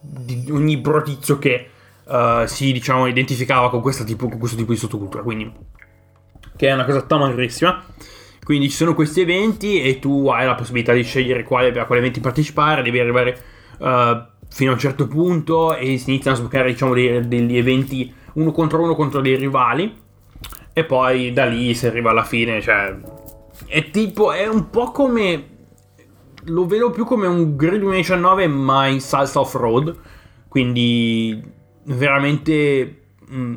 di 0.06 0.50
ogni 0.50 0.76
bro 0.76 1.02
tizio 1.02 1.38
che 1.38 1.68
uh, 2.04 2.46
si, 2.46 2.72
diciamo, 2.72 3.06
identificava 3.06 3.70
con, 3.70 3.82
tipo, 4.04 4.28
con, 4.28 4.38
questo 4.38 4.56
tipo 4.56 4.72
di 4.72 4.78
sottocultura, 4.78 5.22
quindi, 5.22 5.50
che 6.56 6.68
è 6.68 6.72
una 6.72 6.84
cosa 6.84 7.02
tamarrissima. 7.02 7.84
Quindi 8.44 8.68
ci 8.68 8.76
sono 8.76 8.94
questi 8.94 9.22
eventi 9.22 9.80
e 9.80 9.98
tu 9.98 10.28
hai 10.28 10.44
la 10.44 10.54
possibilità 10.54 10.92
di 10.92 11.02
scegliere 11.02 11.44
quale, 11.44 11.68
a 11.78 11.86
quali 11.86 12.00
eventi 12.02 12.20
partecipare, 12.20 12.82
devi 12.82 13.00
arrivare 13.00 13.42
uh, 13.78 14.22
fino 14.50 14.70
a 14.70 14.74
un 14.74 14.78
certo 14.78 15.08
punto 15.08 15.74
e 15.74 15.96
si 15.96 16.10
iniziano 16.10 16.36
a 16.36 16.40
sbloccare 16.40 16.70
diciamo, 16.70 16.92
dei, 16.92 17.26
degli 17.26 17.56
eventi 17.56 18.12
uno 18.34 18.52
contro 18.52 18.82
uno 18.82 18.94
contro 18.94 19.22
dei 19.22 19.36
rivali 19.36 20.02
e 20.74 20.84
poi 20.84 21.32
da 21.32 21.46
lì 21.46 21.72
si 21.72 21.86
arriva 21.86 22.10
alla 22.10 22.24
fine, 22.24 22.60
cioè 22.60 22.94
è 23.66 23.90
tipo, 23.90 24.32
è 24.32 24.46
un 24.46 24.68
po' 24.70 24.90
come 24.90 25.53
lo 26.46 26.66
vedo 26.66 26.90
più 26.90 27.04
come 27.04 27.26
un 27.26 27.56
Grid 27.56 27.80
2019 27.80 28.46
ma 28.46 28.86
in 28.86 29.00
salsa 29.00 29.40
off-road, 29.40 29.96
quindi 30.48 31.42
veramente 31.84 33.02
mm, 33.30 33.56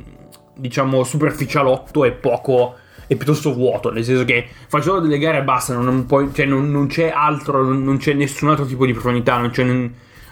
diciamo 0.56 1.04
superficialotto 1.04 2.04
e 2.06 2.12
poco 2.12 2.76
è 3.08 3.16
piuttosto 3.16 3.54
vuoto, 3.54 3.90
nel 3.90 4.04
senso 4.04 4.26
che 4.26 4.48
fai 4.68 4.82
solo 4.82 5.00
delle 5.00 5.18
gare 5.18 5.38
e 5.38 5.44
basta, 5.44 5.74
non, 5.78 6.06
puoi, 6.06 6.30
cioè 6.34 6.46
non, 6.46 6.70
non, 6.70 6.88
c'è 6.88 7.10
altro, 7.10 7.64
non, 7.64 7.98
c'è 7.98 8.14
nessun 8.14 8.50
altro 8.50 8.66
tipo 8.66 8.86
di 8.86 8.92
profondità, 8.92 9.38
non 9.38 9.50
c'è, 9.50 9.64
uh, 9.64 9.88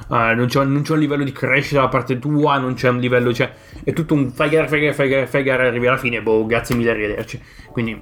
non, 0.07 0.45
c'è, 0.47 0.59
c'è, 0.59 0.93
un 0.93 0.99
livello 0.99 1.23
di 1.23 1.31
crescita 1.31 1.81
da 1.81 1.87
parte 1.87 2.19
tua, 2.19 2.57
non 2.57 2.73
c'è 2.73 2.89
un 2.89 2.99
livello, 2.99 3.33
cioè 3.33 3.53
è 3.81 3.93
tutto 3.93 4.13
un 4.13 4.29
fai 4.31 4.49
gare, 4.49 4.67
fai 4.67 4.81
gare, 4.81 4.93
fai 4.93 5.07
gare, 5.07 5.25
fai 5.25 5.43
gare, 5.43 5.67
arrivi 5.67 5.87
alla 5.87 5.97
fine, 5.97 6.21
boh, 6.21 6.45
grazie 6.45 6.75
mille, 6.75 6.89
arrivederci. 6.91 7.41
Quindi 7.71 8.01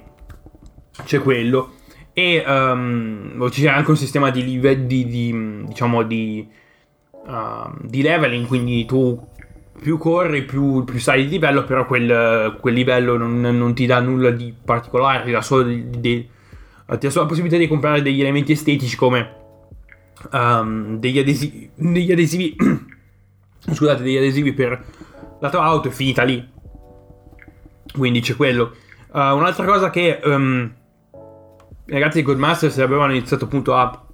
c'è 1.04 1.20
quello. 1.20 1.74
E 2.16 2.44
um, 2.46 3.48
c'è 3.50 3.68
anche 3.68 3.90
un 3.90 3.96
sistema 3.96 4.30
di, 4.30 4.44
live, 4.44 4.86
di, 4.86 5.06
di 5.06 5.64
diciamo 5.66 6.04
di, 6.04 6.48
uh, 7.10 7.70
di 7.82 8.02
leveling, 8.02 8.46
quindi 8.46 8.84
tu 8.84 9.20
più 9.80 9.98
corri, 9.98 10.44
più, 10.44 10.84
più 10.84 10.98
sai 11.00 11.24
di 11.24 11.30
livello, 11.30 11.64
però 11.64 11.84
quel, 11.86 12.56
quel 12.60 12.74
livello 12.74 13.16
non, 13.16 13.40
non, 13.40 13.74
ti 13.74 13.84
dà 13.86 13.98
nulla 14.00 14.30
di 14.30 14.54
particolare, 14.64 15.24
ti 15.24 15.32
dà 15.32 15.42
solo, 15.42 15.64
di, 15.64 15.90
di, 15.90 16.28
ti 16.86 16.98
dà 17.00 17.10
solo 17.10 17.24
la 17.24 17.28
possibilità 17.28 17.58
di 17.58 17.66
comprare 17.66 18.00
degli 18.00 18.20
elementi 18.20 18.52
estetici 18.52 18.96
come 18.96 19.34
um, 20.30 20.98
degli 20.98 21.18
adesivi, 21.18 21.68
degli 21.74 22.12
adesivi 22.12 22.56
scusate, 23.72 24.02
degli 24.02 24.16
adesivi 24.16 24.52
per 24.52 24.84
la 25.40 25.50
tua 25.50 25.62
auto 25.62 25.88
è 25.88 25.90
finita 25.90 26.22
lì. 26.22 26.52
Quindi 27.92 28.20
c'è 28.20 28.34
quello. 28.34 28.74
Uh, 29.12 29.36
un'altra 29.36 29.64
cosa 29.64 29.90
che 29.90 30.20
um, 30.24 30.72
i 31.86 31.92
ragazzi 31.92 32.18
di 32.18 32.24
Godmasters 32.24 32.78
avevano 32.78 33.12
iniziato 33.12 33.44
appunto 33.44 33.74
a, 33.74 34.04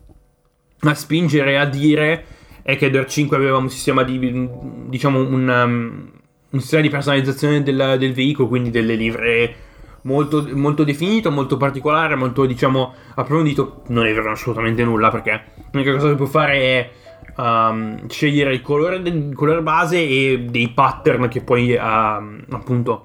a 0.81 0.95
spingere 0.95 1.59
a 1.59 1.67
dire 1.67 2.25
è 2.63 2.77
che 2.77 2.91
Dirt 2.91 3.09
5 3.09 3.37
aveva 3.37 3.59
un 3.59 3.71
sistema 3.71 4.03
di, 4.03 4.49
diciamo, 4.87 5.21
un, 5.21 5.49
um, 5.49 6.11
un 6.51 6.61
sistema 6.61 6.83
di 6.83 6.89
personalizzazione 6.89 7.63
del, 7.63 7.97
del, 7.99 8.13
veicolo, 8.13 8.49
quindi 8.49 8.71
delle 8.71 8.95
livree 8.95 9.55
molto, 10.03 10.47
molto 10.53 10.85
definito, 10.85 11.31
molto 11.31 11.57
particolare, 11.57 12.17
molto, 12.17 12.45
diciamo, 12.45 12.95
approfondito. 13.15 13.83
Non 13.89 14.07
è 14.07 14.13
vero 14.13 14.31
assolutamente 14.31 14.85
nulla, 14.85 15.11
perché 15.11 15.43
l'unica 15.71 15.93
cosa 15.93 16.09
che 16.09 16.15
puoi 16.17 16.29
fare 16.29 16.53
è 16.61 16.91
um, 17.37 18.09
scegliere 18.09 18.53
il 18.53 18.63
colore, 18.63 18.97
il 18.97 19.35
colore, 19.35 19.63
base 19.63 19.97
e 19.99 20.47
dei 20.49 20.69
pattern 20.69 21.29
che 21.29 21.43
puoi, 21.43 21.73
um, 21.73 22.45
appunto, 22.51 23.05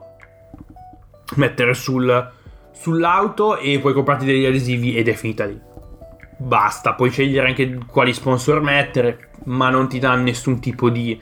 mettere 1.35 1.73
sul, 1.73 2.33
sull'auto 2.75 3.57
e 3.57 3.79
puoi 3.79 3.93
comprarti 3.93 4.25
degli 4.25 4.45
adesivi 4.45 4.95
ed 4.95 5.07
è 5.07 5.13
finita 5.13 5.45
lì. 5.45 5.59
Basta, 6.37 6.93
puoi 6.93 7.09
scegliere 7.09 7.47
anche 7.47 7.79
quali 7.89 8.13
sponsor 8.13 8.61
mettere, 8.61 9.29
ma 9.45 9.69
non 9.69 9.87
ti 9.87 9.99
dà 9.99 10.15
nessun 10.15 10.59
tipo 10.59 10.89
di... 10.89 11.19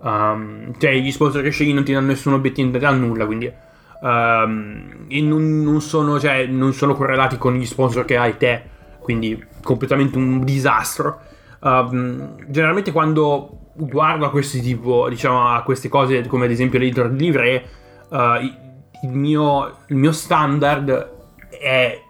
Um, 0.00 0.72
cioè 0.78 0.94
gli 0.94 1.10
sponsor 1.10 1.42
che 1.42 1.50
scegli 1.50 1.72
non 1.72 1.82
ti 1.82 1.92
danno 1.92 2.08
nessun 2.08 2.34
obiettivo, 2.34 2.70
non 2.70 2.78
ti 2.78 2.84
danno 2.84 3.06
nulla, 3.06 3.26
quindi... 3.26 3.52
Um, 4.00 5.06
e 5.08 5.20
non, 5.22 5.62
non, 5.62 5.80
sono, 5.80 6.20
cioè, 6.20 6.46
non 6.46 6.72
sono 6.72 6.94
correlati 6.94 7.38
con 7.38 7.54
gli 7.54 7.64
sponsor 7.64 8.04
che 8.04 8.16
hai 8.16 8.36
te, 8.36 8.62
quindi 9.00 9.42
completamente 9.62 10.16
un 10.16 10.44
disastro. 10.44 11.20
Um, 11.60 12.36
generalmente 12.48 12.92
quando 12.92 13.72
guardo 13.74 14.26
a 14.26 14.30
questi 14.30 14.60
tipo, 14.60 15.08
diciamo, 15.08 15.48
a 15.48 15.62
queste 15.62 15.88
cose, 15.88 16.26
come 16.26 16.44
ad 16.44 16.50
esempio 16.50 16.78
l'editor 16.78 17.10
di 17.10 17.24
livree, 17.24 17.64
uh, 18.10 18.62
il, 19.04 19.10
mio, 19.10 19.78
il 19.88 19.96
mio 19.96 20.12
standard 20.12 21.12
è 21.50 22.02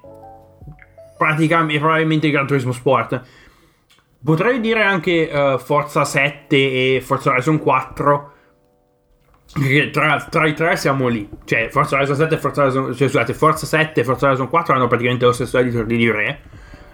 praticamente 1.17 1.79
probabilmente 1.79 2.27
il 2.27 2.33
Gran 2.33 2.47
Turismo 2.47 2.73
Sport 2.73 3.23
Potrei 4.25 4.59
dire 4.61 4.83
anche 4.83 5.31
uh, 5.31 5.59
Forza 5.59 6.03
7 6.07 6.97
e 6.97 7.03
Forza 7.03 7.29
Horizon 7.29 7.59
4. 7.59 8.33
Perché 9.53 9.91
tra, 9.91 10.27
tra, 10.31 10.47
i 10.47 10.55
tre 10.55 10.79
siamo 10.79 11.09
lì. 11.09 11.29
Cioè, 11.45 11.69
Forza 11.71 11.97
Horizon 11.97 12.17
7 12.17 12.35
e 12.35 12.39
Forza 12.39 12.63
Horizon, 12.63 12.95
cioè, 12.95 13.09
scusate, 13.09 13.35
Forza 13.35 13.67
7 13.67 14.01
e 14.01 14.05
Forza 14.05 14.29
Horizon 14.29 14.49
4 14.49 14.75
hanno 14.75 14.87
praticamente 14.87 15.27
lo 15.27 15.33
stesso 15.33 15.59
editor 15.59 15.85
di 15.85 15.99
livree. 15.99 16.41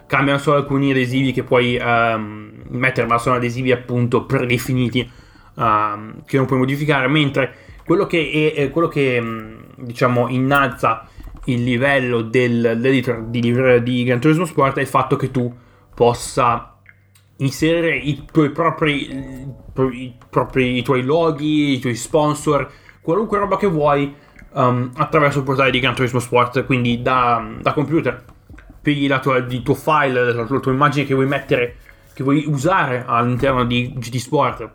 Cambiano 0.07 0.39
solo 0.39 0.57
alcuni 0.57 0.91
adesivi 0.91 1.31
che 1.31 1.43
puoi 1.43 1.79
um, 1.81 2.51
mettere, 2.67 3.07
ma 3.07 3.17
sono 3.17 3.37
adesivi 3.37 3.71
appunto 3.71 4.25
predefiniti 4.25 5.09
um, 5.53 6.25
che 6.25 6.35
non 6.35 6.45
puoi 6.47 6.59
modificare. 6.59 7.07
Mentre 7.07 7.55
quello 7.85 8.07
che, 8.07 8.53
è, 8.53 8.59
è 8.59 8.69
quello 8.71 8.89
che 8.89 9.19
um, 9.21 9.57
diciamo 9.81 10.27
innalza 10.29 11.07
il 11.45 11.63
livello 11.63 12.21
dell'editor 12.21 13.23
di, 13.23 13.39
di 13.83 14.03
Gran 14.03 14.19
Turismo 14.19 14.45
Sport 14.45 14.77
è 14.77 14.81
il 14.81 14.87
fatto 14.87 15.15
che 15.15 15.31
tu 15.31 15.53
possa 15.93 16.71
inserire 17.37 17.95
i 17.95 18.25
tuoi 18.31 18.51
propri, 18.51 19.11
i, 19.91 20.13
propri, 20.29 20.77
i 20.77 20.83
tuoi 20.83 21.03
loghi, 21.03 21.73
i 21.73 21.79
tuoi 21.79 21.95
sponsor, 21.95 22.69
qualunque 23.01 23.39
roba 23.39 23.57
che 23.57 23.67
vuoi 23.67 24.13
um, 24.53 24.91
attraverso 24.95 25.39
il 25.39 25.45
portale 25.45 25.71
di 25.71 25.79
Gran 25.79 25.95
Turismo 25.95 26.19
Sport, 26.19 26.65
quindi 26.65 27.01
da, 27.01 27.45
da 27.59 27.73
computer. 27.73 28.23
Pigli 28.81 29.07
tua, 29.19 29.37
il 29.37 29.61
tuo 29.61 29.75
file, 29.75 30.33
la 30.33 30.33
la 30.33 30.59
tua, 30.59 30.71
immagine 30.71 31.05
che 31.05 31.13
vuoi 31.13 31.27
mettere, 31.27 31.75
che 32.13 32.23
vuoi 32.23 32.45
usare 32.47 33.03
all'interno 33.05 33.63
di 33.63 33.93
GT 33.95 34.17
Sport, 34.17 34.69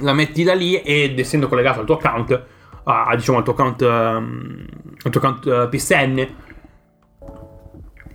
la 0.00 0.12
metti 0.12 0.42
da 0.42 0.54
lì 0.54 0.76
ed 0.76 1.18
essendo 1.18 1.48
collegato 1.48 1.80
al 1.80 1.86
tuo 1.86 1.96
account, 1.96 2.44
a, 2.84 3.14
diciamo 3.16 3.38
al 3.38 3.44
tuo 3.44 3.52
account, 3.52 3.80
um, 3.82 4.66
al 5.02 5.10
tuo 5.10 5.20
account 5.20 5.44
uh, 5.46 5.68
PSN, 5.68 6.26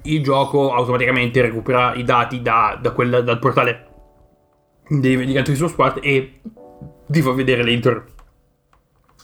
il 0.04 0.24
gioco 0.24 0.74
automaticamente 0.74 1.42
recupera 1.42 1.94
i 1.94 2.04
dati 2.04 2.42
da, 2.42 2.78
da 2.82 2.92
quel, 2.92 3.24
dal 3.24 3.40
portale 3.40 3.88
di, 4.88 5.18
di 5.26 5.32
Gran 5.32 5.44
Turismo 5.44 5.68
Sport 5.68 6.00
e 6.02 6.42
ti 7.08 7.22
fa 7.22 7.32
vedere 7.32 7.64
l'editor 7.64 8.06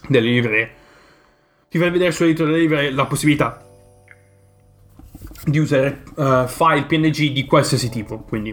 delle 0.07 0.29
livree. 0.29 0.71
Ti 1.69 1.77
fa 1.77 1.89
vedere 1.89 2.11
sull'editor 2.11 2.47
delle 2.47 2.59
livree 2.59 2.91
la 2.91 3.05
possibilità 3.05 3.65
di 5.45 5.57
usare 5.57 6.03
uh, 6.15 6.47
file 6.47 6.85
PNG 6.85 7.31
di 7.31 7.45
qualsiasi 7.45 7.89
tipo. 7.89 8.19
Quindi 8.19 8.51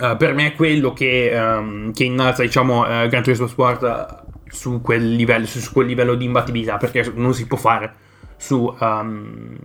uh, 0.00 0.16
per 0.16 0.34
me 0.34 0.48
è 0.48 0.54
quello 0.54 0.92
che, 0.92 1.32
um, 1.34 1.92
che 1.92 2.04
innalza 2.04 2.42
diciamo, 2.42 2.80
uh, 2.80 3.08
Gran 3.08 3.22
Turismo 3.22 3.46
Sport 3.46 4.21
su 4.52 4.80
quel 4.82 5.14
livello, 5.14 5.46
su, 5.46 5.58
su 5.58 5.72
quel 5.72 5.86
livello 5.86 6.14
di 6.14 6.26
imbattibilità 6.26 6.76
perché 6.76 7.10
non 7.14 7.34
si 7.34 7.46
può 7.46 7.56
fare 7.56 7.94
su, 8.36 8.74
um, 8.80 9.56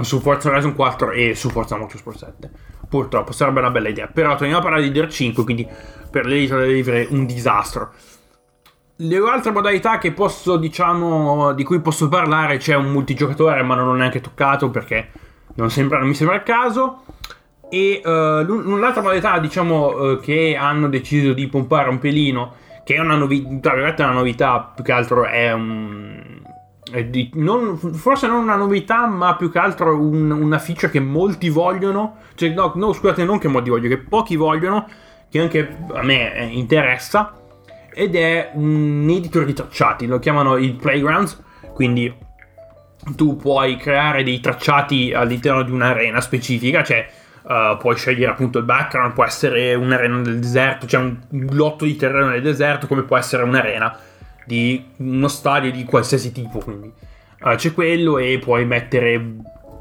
su 0.00 0.20
Forza 0.20 0.50
Horizon 0.50 0.74
4 0.74 1.12
e 1.12 1.34
su 1.34 1.50
Forza 1.50 1.76
Motorsport 1.76 2.18
7. 2.18 2.50
Purtroppo 2.88 3.30
sarebbe 3.30 3.60
una 3.60 3.70
bella 3.70 3.88
idea. 3.88 4.08
Però 4.08 4.34
torniamo 4.34 4.58
a 4.58 4.62
parlare 4.62 4.82
di 4.82 4.90
Dirt 4.90 5.10
5, 5.10 5.44
quindi 5.44 5.66
per 6.10 6.26
l'editor 6.26 6.60
delle 6.60 6.72
livre 6.72 7.06
un 7.10 7.26
disastro. 7.26 7.92
Le 8.96 9.16
altre 9.18 9.52
modalità 9.52 9.98
che 9.98 10.12
posso, 10.12 10.56
diciamo, 10.56 11.52
di 11.52 11.62
cui 11.62 11.80
posso 11.80 12.08
parlare, 12.08 12.58
c'è 12.58 12.74
un 12.74 12.90
multigiocatore, 12.90 13.62
ma 13.62 13.76
non 13.76 13.88
ho 13.88 13.94
neanche 13.94 14.20
toccato 14.20 14.68
perché 14.70 15.10
non, 15.54 15.70
sembra, 15.70 15.98
non 15.98 16.08
mi 16.08 16.14
sembra 16.14 16.36
il 16.36 16.42
caso. 16.42 17.04
E 17.70 18.02
uh, 18.04 18.10
un'altra 18.10 19.00
modalità, 19.00 19.38
diciamo, 19.38 19.86
uh, 19.86 20.20
che 20.20 20.56
hanno 20.58 20.88
deciso 20.88 21.32
di 21.32 21.46
pompare 21.46 21.88
un 21.88 21.98
pelino, 22.00 22.54
che 22.84 22.94
è 22.94 22.98
una 22.98 23.16
novità, 23.16 23.72
una 23.72 24.10
novità, 24.12 24.72
più 24.74 24.84
che 24.84 24.92
altro 24.92 25.24
è 25.24 25.52
un, 25.52 26.42
di, 27.08 27.30
non, 27.34 27.78
forse 27.78 28.26
non 28.26 28.42
una 28.42 28.56
novità, 28.56 29.06
ma 29.06 29.34
più 29.36 29.50
che 29.50 29.58
altro 29.58 29.98
un, 29.98 30.30
una 30.30 30.58
feature 30.58 30.90
che 30.90 31.00
molti 31.00 31.48
vogliono. 31.48 32.18
Cioè, 32.34 32.50
no, 32.50 32.72
no, 32.76 32.92
scusate, 32.92 33.24
non 33.24 33.38
che 33.38 33.48
molti 33.48 33.70
vogliono, 33.70 33.94
che 33.94 34.00
pochi 34.00 34.36
vogliono, 34.36 34.86
che 35.30 35.40
anche 35.40 35.76
a 35.92 36.02
me 36.02 36.34
eh, 36.34 36.44
interessa. 36.44 37.34
Ed 37.92 38.14
è 38.14 38.50
un 38.54 39.06
editor 39.08 39.44
di 39.44 39.52
tracciati, 39.54 40.06
lo 40.06 40.18
chiamano 40.18 40.56
il 40.56 40.74
Playgrounds. 40.74 41.42
Quindi 41.72 42.12
tu 43.16 43.36
puoi 43.36 43.76
creare 43.76 44.22
dei 44.22 44.40
tracciati 44.40 45.12
all'interno 45.12 45.62
di 45.62 45.70
un'arena 45.70 46.20
specifica, 46.20 46.82
cioè 46.82 47.08
uh, 47.44 47.76
puoi 47.78 47.96
scegliere 47.96 48.32
appunto 48.32 48.58
il 48.58 48.64
background, 48.64 49.12
può 49.12 49.24
essere 49.24 49.74
un'arena 49.74 50.16
nel 50.16 50.38
deserto, 50.38 50.86
cioè 50.86 51.02
un 51.02 51.18
lotto 51.50 51.84
di 51.84 51.96
terreno 51.96 52.28
nel 52.28 52.42
deserto, 52.42 52.86
come 52.86 53.02
può 53.02 53.16
essere 53.16 53.42
un'arena 53.42 53.96
di 54.46 54.84
uno 54.98 55.28
stadio 55.28 55.70
di 55.70 55.84
qualsiasi 55.84 56.32
tipo. 56.32 56.58
Quindi 56.58 56.92
uh, 57.40 57.54
c'è 57.54 57.72
quello 57.72 58.18
e 58.18 58.38
puoi 58.38 58.64
mettere 58.64 59.36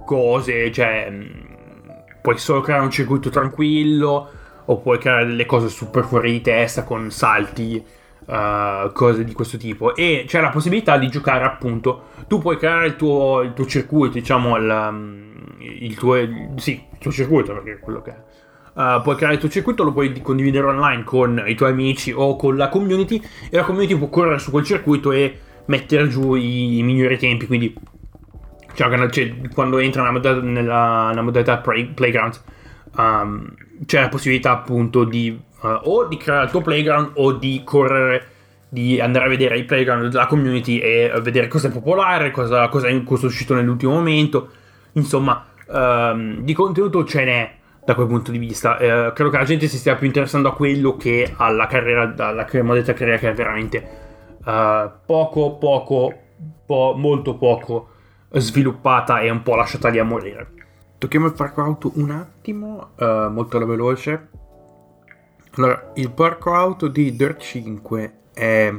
cose, 0.05 0.71
cioè 0.71 1.07
mm, 1.09 1.21
puoi 2.21 2.37
solo 2.37 2.61
creare 2.61 2.83
un 2.83 2.91
circuito 2.91 3.29
tranquillo 3.29 4.29
o 4.65 4.77
puoi 4.79 4.97
creare 4.97 5.25
delle 5.25 5.45
cose 5.45 5.67
super 5.67 6.05
fuori 6.05 6.31
di 6.31 6.41
testa 6.41 6.83
con 6.83 7.11
salti, 7.11 7.83
uh, 8.25 8.91
cose 8.91 9.23
di 9.23 9.33
questo 9.33 9.57
tipo. 9.57 9.95
E 9.95 10.25
c'è 10.27 10.41
la 10.41 10.49
possibilità 10.49 10.97
di 10.97 11.09
giocare 11.09 11.43
appunto, 11.43 12.09
tu 12.27 12.39
puoi 12.39 12.57
creare 12.57 12.87
il 12.87 12.95
tuo, 12.95 13.41
il 13.41 13.53
tuo 13.53 13.65
circuito, 13.65 14.13
diciamo, 14.13 14.55
il, 14.57 14.89
mm, 14.91 15.32
il 15.59 15.95
tuo, 15.95 16.15
sì, 16.57 16.83
il 16.91 16.97
tuo 16.99 17.11
circuito 17.11 17.53
perché 17.53 17.73
è 17.73 17.79
quello 17.79 18.01
che 18.01 18.11
è. 18.11 18.17
Uh, 18.73 19.01
puoi 19.03 19.15
creare 19.15 19.35
il 19.35 19.39
tuo 19.39 19.49
circuito, 19.49 19.83
lo 19.83 19.91
puoi 19.91 20.19
condividere 20.21 20.65
online 20.65 21.03
con 21.03 21.43
i 21.45 21.53
tuoi 21.53 21.69
amici 21.71 22.11
o 22.11 22.35
con 22.35 22.57
la 22.57 22.69
community 22.69 23.21
e 23.51 23.55
la 23.55 23.63
community 23.63 23.95
può 23.95 24.09
correre 24.09 24.39
su 24.39 24.49
quel 24.49 24.63
circuito 24.63 25.11
e 25.11 25.37
mettere 25.65 26.07
giù 26.07 26.33
i, 26.33 26.81
migliori 26.81 27.17
tempi. 27.17 27.45
Quindi, 27.45 27.73
cioè, 28.73 29.09
cioè, 29.09 29.33
quando 29.53 29.77
entra 29.77 30.01
nella 30.01 30.13
modalità, 30.13 30.45
nella, 30.45 31.07
nella 31.09 31.21
modalità 31.21 31.57
play, 31.57 31.85
playground, 31.85 32.41
um, 32.97 33.53
c'è 33.85 34.01
la 34.01 34.09
possibilità 34.09 34.51
appunto 34.51 35.03
di 35.03 35.39
uh, 35.61 35.67
o 35.83 36.07
di 36.07 36.17
creare 36.17 36.45
il 36.45 36.51
tuo 36.51 36.61
playground 36.61 37.11
o 37.15 37.33
di 37.33 37.61
correre, 37.63 38.27
di 38.69 38.99
andare 38.99 39.25
a 39.25 39.29
vedere 39.29 39.57
i 39.57 39.65
playground 39.65 40.07
della 40.07 40.25
community 40.25 40.79
e 40.79 41.11
vedere 41.21 41.47
cosa 41.47 41.67
è 41.67 41.71
popolare, 41.71 42.31
cosa, 42.31 42.67
cosa 42.69 42.87
è 42.87 43.01
uscito 43.05 43.53
nell'ultimo 43.53 43.93
momento. 43.93 44.49
Insomma, 44.93 45.45
um, 45.67 46.41
di 46.41 46.53
contenuto 46.53 47.03
ce 47.05 47.23
n'è 47.23 47.55
da 47.85 47.95
quel 47.95 48.07
punto 48.07 48.31
di 48.31 48.37
vista. 48.37 48.77
Eh, 48.77 49.11
credo 49.13 49.29
che 49.29 49.37
la 49.37 49.43
gente 49.43 49.67
si 49.67 49.77
stia 49.77 49.95
più 49.95 50.07
interessando 50.07 50.49
a 50.49 50.53
quello 50.53 50.95
che 50.95 51.33
alla 51.35 51.67
carriera, 51.67 52.13
alla 52.15 52.47
modalità 52.61 52.93
carriera 52.93 53.17
che 53.17 53.29
è 53.29 53.33
veramente 53.33 53.89
uh, 54.45 54.89
poco, 55.05 55.57
poco, 55.57 56.13
po- 56.65 56.93
molto 56.97 57.35
poco 57.35 57.89
sviluppata 58.31 59.19
e 59.19 59.29
un 59.29 59.43
po' 59.43 59.55
lasciata 59.55 59.89
lì 59.89 59.99
a 59.99 60.03
morire. 60.03 60.51
Tocchiamo 60.97 61.27
il 61.27 61.33
parco 61.33 61.61
auto 61.61 61.91
un 61.95 62.11
attimo, 62.11 62.91
uh, 62.97 63.29
molto 63.29 63.57
alla 63.57 63.65
veloce. 63.65 64.29
Allora, 65.55 65.91
il 65.95 66.11
parco 66.11 66.53
auto 66.53 66.87
di 66.87 67.15
Dirt 67.15 67.41
5 67.41 68.13
è 68.33 68.73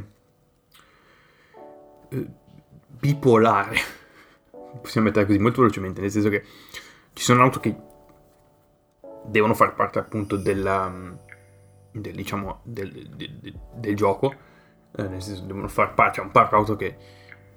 uh, 2.08 2.26
bipolare. 2.88 3.76
Possiamo 4.84 5.06
mettere 5.06 5.24
così 5.24 5.38
molto 5.38 5.62
velocemente, 5.62 6.02
nel 6.02 6.10
senso 6.10 6.28
che 6.28 6.44
ci 7.14 7.22
sono 7.22 7.42
auto 7.42 7.58
che 7.58 7.74
devono 9.24 9.54
fare 9.54 9.72
parte 9.72 9.98
appunto 9.98 10.36
della, 10.36 10.92
del, 11.90 12.14
diciamo, 12.14 12.60
del, 12.64 13.08
del, 13.16 13.58
del 13.76 13.96
gioco 13.96 14.34
eh, 14.96 15.08
nel 15.08 15.22
senso 15.22 15.42
devono 15.44 15.68
far 15.68 15.94
parte, 15.94 16.18
c'è 16.18 16.24
un 16.24 16.30
parco 16.30 16.56
auto 16.56 16.76
che 16.76 16.96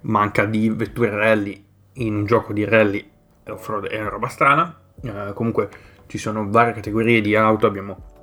manca 0.02 0.46
di 0.46 0.70
vetture 0.70 1.10
rally 1.10 1.66
in 1.94 2.16
un 2.16 2.26
gioco 2.26 2.54
di 2.54 2.64
rally 2.64 3.12
è 3.44 3.52
una 4.00 4.10
roba 4.10 4.28
strana. 4.28 4.80
Eh, 5.02 5.32
comunque 5.34 5.70
ci 6.08 6.18
sono 6.18 6.50
varie 6.50 6.74
categorie 6.74 7.22
di 7.22 7.36
auto, 7.36 7.68
abbiamo 7.68 8.16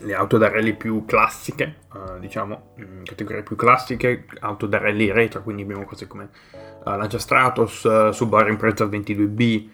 le 0.00 0.14
auto 0.14 0.38
da 0.38 0.48
rally 0.48 0.74
più 0.74 1.04
classiche, 1.04 1.76
eh, 1.94 2.20
diciamo, 2.20 2.74
mm, 2.80 3.02
categorie 3.04 3.42
più 3.42 3.56
classiche, 3.56 4.26
auto 4.40 4.66
da 4.66 4.78
rally 4.78 5.10
retro, 5.10 5.42
quindi 5.42 5.62
abbiamo 5.62 5.84
cose 5.84 6.06
come 6.06 6.30
uh, 6.84 6.90
Lancia 6.90 7.18
Stratos, 7.18 7.84
uh, 7.84 8.10
Subaru 8.10 8.48
Impreza 8.48 8.84
22B, 8.84 9.68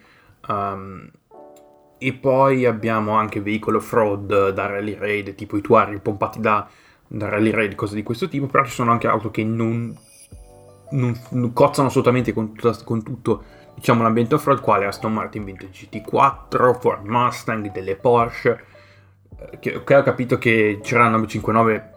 um, 0.47 1.09
e 1.97 2.13
poi 2.13 2.65
abbiamo 2.65 3.13
anche 3.13 3.41
veicolo 3.41 3.79
fraud 3.79 4.49
da 4.49 4.65
rally 4.65 4.97
raid, 4.97 5.35
tipo 5.35 5.57
i 5.57 5.61
Tuareg 5.61 6.01
pompati 6.01 6.39
da 6.39 6.67
da 7.13 7.27
rally 7.27 7.51
raid, 7.51 7.75
cose 7.75 7.95
di 7.95 8.03
questo 8.03 8.29
tipo, 8.29 8.47
però 8.47 8.63
ci 8.63 8.71
sono 8.71 8.91
anche 8.91 9.07
auto 9.07 9.31
che 9.31 9.43
non, 9.43 9.93
non, 10.91 11.19
non 11.31 11.53
cozzano 11.53 11.89
assolutamente 11.89 12.31
con, 12.31 12.53
tutta, 12.53 12.83
con 12.85 13.03
tutto 13.03 13.43
diciamo, 13.75 14.01
l'ambiente 14.01 14.35
off-road, 14.35 14.61
quale 14.61 14.85
Aston 14.85 15.13
Martin 15.13 15.43
Vintage 15.43 15.87
GT4, 15.91 16.79
Ford 16.79 17.05
Mustang, 17.05 17.69
delle 17.71 17.97
Porsche, 17.97 18.63
che, 19.59 19.83
che 19.83 19.95
ho 19.95 20.03
capito 20.03 20.37
che 20.37 20.79
c'era 20.81 21.03
la 21.03 21.09
959 21.17 21.89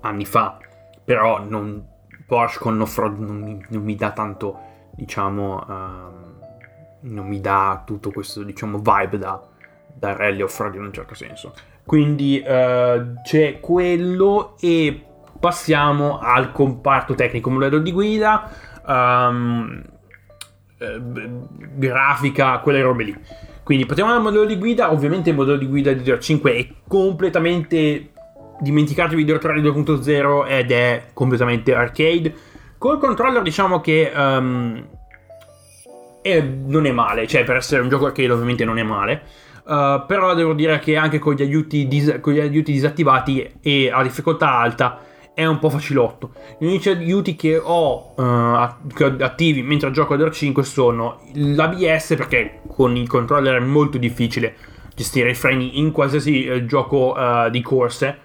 anni 0.00 0.24
fa, 0.24 0.58
però 1.04 1.42
non, 1.42 1.94
Porsche 2.26 2.58
con 2.58 2.80
off-road 2.80 3.18
non 3.18 3.40
mi, 3.40 3.64
non 3.68 3.82
mi 3.82 3.94
dà 3.94 4.10
tanto, 4.10 4.58
diciamo, 4.92 5.64
um, 5.68 6.38
non 7.02 7.26
mi 7.28 7.40
dà 7.40 7.82
tutto 7.86 8.10
questo, 8.10 8.42
diciamo, 8.42 8.78
vibe 8.78 9.18
da, 9.18 9.40
da 9.94 10.16
rally 10.16 10.42
off-road 10.42 10.74
in 10.74 10.82
un 10.82 10.92
certo 10.92 11.14
senso. 11.14 11.54
Quindi 11.84 12.42
uh, 12.44 13.22
c'è 13.22 13.60
quello 13.60 14.56
e 14.58 15.04
passiamo 15.38 16.18
al 16.18 16.50
comparto 16.50 17.14
tecnico, 17.14 17.48
modello 17.48 17.78
di 17.78 17.92
guida, 17.92 18.50
um, 18.84 19.80
eh, 20.78 21.00
grafica, 21.74 22.58
quelle 22.58 22.82
robe 22.82 23.04
lì. 23.04 23.16
Quindi 23.62 23.84
partiamo 23.86 24.12
dal 24.12 24.22
modello 24.22 24.44
di 24.44 24.56
guida, 24.56 24.92
ovviamente 24.92 25.30
il 25.30 25.36
modello 25.36 25.56
di 25.56 25.66
guida 25.66 25.92
di 25.92 26.02
Dirt 26.02 26.22
5 26.22 26.54
è 26.54 26.68
completamente 26.86 28.10
dimenticatevi 28.60 29.24
di 29.24 29.30
Dirt 29.30 29.44
Rally 29.44 29.60
2.0 29.60 30.46
ed 30.48 30.70
è 30.70 31.06
completamente 31.12 31.74
arcade. 31.74 32.34
Col 32.78 32.98
controller 32.98 33.42
diciamo 33.42 33.80
che 33.80 34.12
um, 34.14 34.86
è, 36.22 36.40
non 36.40 36.86
è 36.86 36.92
male, 36.92 37.26
cioè 37.26 37.44
per 37.44 37.56
essere 37.56 37.82
un 37.82 37.88
gioco 37.88 38.06
arcade 38.06 38.30
ovviamente 38.30 38.64
non 38.64 38.78
è 38.78 38.82
male. 38.82 39.22
Uh, 39.64 40.06
però 40.06 40.32
devo 40.34 40.52
dire 40.52 40.78
che 40.78 40.96
anche 40.96 41.18
con 41.18 41.34
gli, 41.34 41.42
aiuti 41.42 41.88
dis- 41.88 42.20
con 42.20 42.34
gli 42.34 42.38
aiuti 42.38 42.70
disattivati 42.70 43.54
e 43.60 43.90
a 43.92 44.00
difficoltà 44.04 44.52
alta 44.52 45.00
è 45.36 45.44
un 45.44 45.58
po' 45.58 45.68
facilotto. 45.68 46.30
Gli 46.58 46.64
unici 46.64 46.88
aiuti 46.88 47.36
che 47.36 47.58
ho 47.58 48.14
uh, 48.16 48.22
attivi 48.22 49.62
mentre 49.62 49.90
gioco 49.90 50.14
a 50.14 50.16
Dirt 50.16 50.32
5 50.32 50.62
sono 50.64 51.20
l'ABS 51.34 52.14
perché 52.16 52.60
con 52.66 52.96
il 52.96 53.06
controller 53.06 53.56
è 53.56 53.64
molto 53.64 53.98
difficile 53.98 54.56
gestire 54.94 55.28
i 55.28 55.34
freni 55.34 55.78
in 55.78 55.92
qualsiasi 55.92 56.46
eh, 56.46 56.64
gioco 56.64 57.14
uh, 57.14 57.50
di 57.50 57.60
corse. 57.60 58.18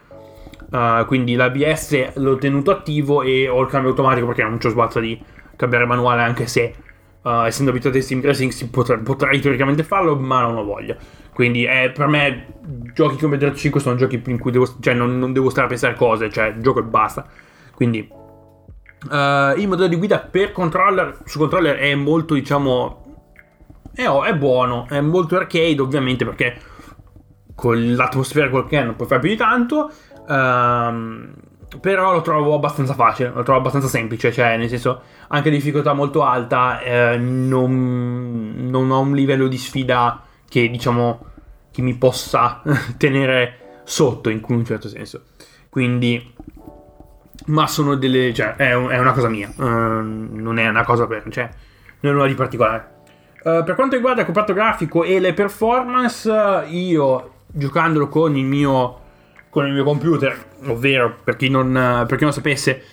Uh, 0.72 1.06
quindi 1.06 1.36
l'ABS 1.36 2.14
l'ho 2.16 2.38
tenuto 2.38 2.72
attivo 2.72 3.24
e 3.24 3.50
ho 3.50 3.62
il 3.62 3.68
cambio 3.68 3.90
automatico 3.90 4.28
perché 4.28 4.44
non 4.44 4.58
c'ho 4.58 4.70
sbalza 4.70 5.02
di 5.02 5.22
cambiare 5.58 5.86
manuale 5.86 6.22
anche 6.22 6.48
se 6.48 6.74
essendo 7.24 7.72
abituato 7.72 7.98
ai 7.98 8.04
sim 8.04 8.22
racing 8.22 8.52
potrei, 8.70 9.00
potrei 9.00 9.40
teoricamente 9.40 9.84
farlo 9.84 10.16
ma 10.16 10.42
non 10.42 10.58
ho 10.58 10.64
voglia. 10.64 10.96
Quindi 11.34 11.66
eh, 11.66 11.92
per 11.94 12.08
me 12.08 12.46
giochi 12.94 13.18
come 13.18 13.38
Dirt 13.38 13.56
5 13.56 13.80
sono 13.80 13.96
giochi 13.96 14.22
in 14.26 14.38
cui 14.38 14.52
devo, 14.52 14.68
cioè, 14.80 14.94
non, 14.94 15.18
non, 15.18 15.32
devo 15.34 15.50
stare 15.50 15.68
a 15.68 15.70
pensare 15.70 15.96
cose, 15.96 16.30
cioè 16.30 16.56
gioco 16.58 16.80
e 16.80 16.84
basta. 16.84 17.26
Quindi 17.74 18.08
uh, 18.10 19.58
il 19.58 19.68
modello 19.68 19.88
di 19.88 19.96
guida 19.96 20.20
per 20.20 20.52
controller 20.52 21.20
su 21.26 21.40
controller 21.40 21.78
è 21.78 21.96
molto, 21.96 22.34
diciamo, 22.34 23.24
è, 23.94 24.04
è 24.04 24.36
buono, 24.36 24.88
è 24.90 25.00
molto 25.00 25.36
arcade 25.36 25.80
ovviamente 25.80 26.26
perché 26.26 26.58
con 27.56 27.94
l'atmosfera 27.96 28.50
quel 28.50 28.66
che 28.66 28.80
è 28.80 28.84
non 28.84 28.96
puoi 28.96 29.08
fare 29.08 29.22
più 29.22 29.30
di 29.30 29.38
tanto. 29.38 29.92
Uh, 30.28 31.50
però 31.80 32.12
lo 32.12 32.22
trovo 32.22 32.54
abbastanza 32.54 32.94
facile, 32.94 33.30
lo 33.30 33.44
trovo 33.44 33.60
abbastanza 33.60 33.88
semplice, 33.88 34.32
cioè 34.32 34.58
nel 34.58 34.70
senso 34.70 35.02
anche 35.30 35.50
difficoltà 35.50 35.94
molto 35.94 36.24
alta, 36.24 36.82
eh, 36.82 37.18
non, 37.18 38.54
non 38.70 38.92
ho 38.92 39.00
un 39.00 39.14
livello 39.14 39.48
di 39.48 39.58
sfida 39.58 40.22
che 40.50 40.70
diciamo 40.70 41.26
che 41.72 41.82
mi 41.82 41.96
possa 41.96 42.62
tenere 42.98 43.82
sotto 43.84 44.30
in 44.30 44.42
un 44.46 44.66
certo 44.66 44.90
senso. 44.90 45.24
Quindi, 45.70 46.34
ma 47.46 47.68
sono 47.68 47.96
delle, 47.96 48.34
cioè, 48.34 48.56
è, 48.56 48.72
è 48.72 49.00
una 49.00 49.14
cosa 49.14 49.30
mia, 49.30 49.52
uh, 49.56 49.64
non 49.64 50.60
è 50.60 50.68
una 50.68 50.84
cosa 50.84 51.08
per, 51.08 51.24
cioè, 51.30 51.50
non 52.02 52.12
è 52.12 52.16
nulla 52.16 52.28
di 52.28 52.36
particolare. 52.36 53.00
Uh, 53.44 53.64
per 53.64 53.76
quanto 53.76 53.96
riguarda 53.96 54.20
il 54.20 54.26
comparto 54.26 54.54
grafico 54.54 55.04
e 55.04 55.20
le 55.20 55.34
performance, 55.34 56.66
io 56.68 57.32
giocandolo 57.48 58.08
con 58.08 58.36
il 58.36 58.46
mio, 58.46 59.01
con 59.52 59.68
il 59.68 59.74
mio 59.74 59.84
computer, 59.84 60.36
ovvero 60.66 61.18
per 61.24 61.36
chi 61.36 61.50
non, 61.50 62.06
per 62.08 62.18
chi 62.18 62.24
non 62.24 62.34
sapesse, 62.34 62.84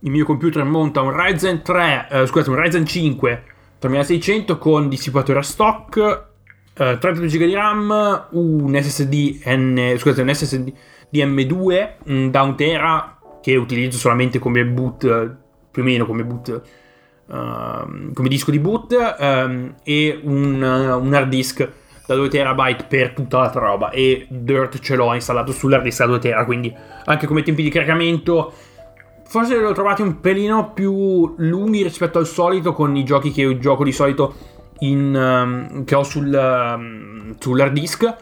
il 0.00 0.10
mio 0.10 0.24
computer 0.24 0.62
monta 0.62 1.00
un 1.00 1.10
Ryzen 1.12 1.62
3, 1.62 2.08
uh, 2.10 2.26
scusate, 2.26 2.50
un 2.50 2.62
Ryzen 2.62 2.86
5 2.86 3.44
3600 3.78 4.58
con 4.58 4.88
dissipatore 4.88 5.40
a 5.40 5.42
stock 5.42 6.30
eh, 6.74 6.96
32 6.98 7.26
GB 7.26 7.44
di 7.44 7.54
RAM, 7.54 8.28
un 8.30 8.80
SSD, 8.80 9.42
N, 9.44 9.94
scusate, 9.98 10.22
un 10.22 10.34
SSD 10.34 10.72
M2 11.12 11.94
mm, 12.08 12.28
da 12.28 12.42
1 12.42 12.54
tera 12.54 13.18
che 13.42 13.56
utilizzo 13.56 13.98
solamente 13.98 14.38
come 14.38 14.64
boot, 14.64 15.36
più 15.70 15.82
o 15.82 15.84
meno 15.84 16.06
come 16.06 16.24
boot, 16.24 16.62
uh, 17.26 18.12
come 18.12 18.28
disco 18.28 18.50
di 18.50 18.58
boot, 18.58 18.96
um, 19.18 19.74
e 19.82 20.20
un, 20.22 20.62
uh, 20.62 21.04
un 21.04 21.12
hard 21.12 21.28
disk 21.28 21.68
da 22.06 22.14
2 22.14 22.28
terabyte 22.28 22.84
per 22.88 23.12
tutta 23.12 23.38
l'altra 23.38 23.66
roba 23.66 23.90
e 23.90 24.26
Dirt 24.28 24.80
ce 24.80 24.96
l'ho 24.96 25.14
installato 25.14 25.52
disk 25.82 25.98
da 25.98 26.06
2 26.06 26.18
tera 26.18 26.44
quindi 26.44 26.74
anche 27.04 27.26
come 27.26 27.42
tempi 27.42 27.62
di 27.62 27.70
caricamento 27.70 28.52
forse 29.24 29.56
li 29.56 29.64
ho 29.64 29.72
trovati 29.72 30.02
un 30.02 30.20
pelino 30.20 30.72
più 30.72 31.34
lunghi 31.38 31.82
rispetto 31.82 32.18
al 32.18 32.26
solito 32.26 32.72
con 32.72 32.94
i 32.96 33.04
giochi 33.04 33.30
che 33.30 33.58
gioco 33.58 33.84
di 33.84 33.92
solito 33.92 34.34
in, 34.82 35.14
um, 35.14 35.84
che 35.84 35.94
ho 35.94 36.02
sul, 36.02 36.32
um, 36.32 37.34
sull'hard 37.38 37.72
disk, 37.72 38.14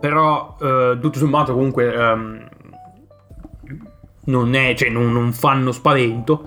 però 0.00 0.56
uh, 0.58 0.98
tutto 0.98 1.18
sommato 1.18 1.52
comunque 1.52 1.96
um, 1.96 2.48
non, 4.26 4.54
è, 4.54 4.74
cioè, 4.74 4.90
non, 4.90 5.12
non 5.12 5.32
fanno 5.32 5.72
spavento. 5.72 6.46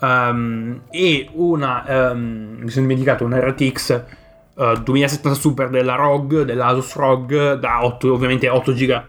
e 0.00 1.28
una, 1.32 2.12
mi 2.14 2.68
sono 2.68 2.86
dimenticato, 2.86 3.24
un 3.24 3.38
RTX 3.38 4.04
uh, 4.54 4.74
2070 4.82 5.38
Super 5.38 5.70
della 5.70 5.94
ROG, 5.94 6.42
dell'Asus 6.42 6.94
ROG, 6.94 7.54
da 7.54 7.84
8, 7.84 8.12
ovviamente 8.12 8.48
8 8.48 8.72
GB 8.72 9.02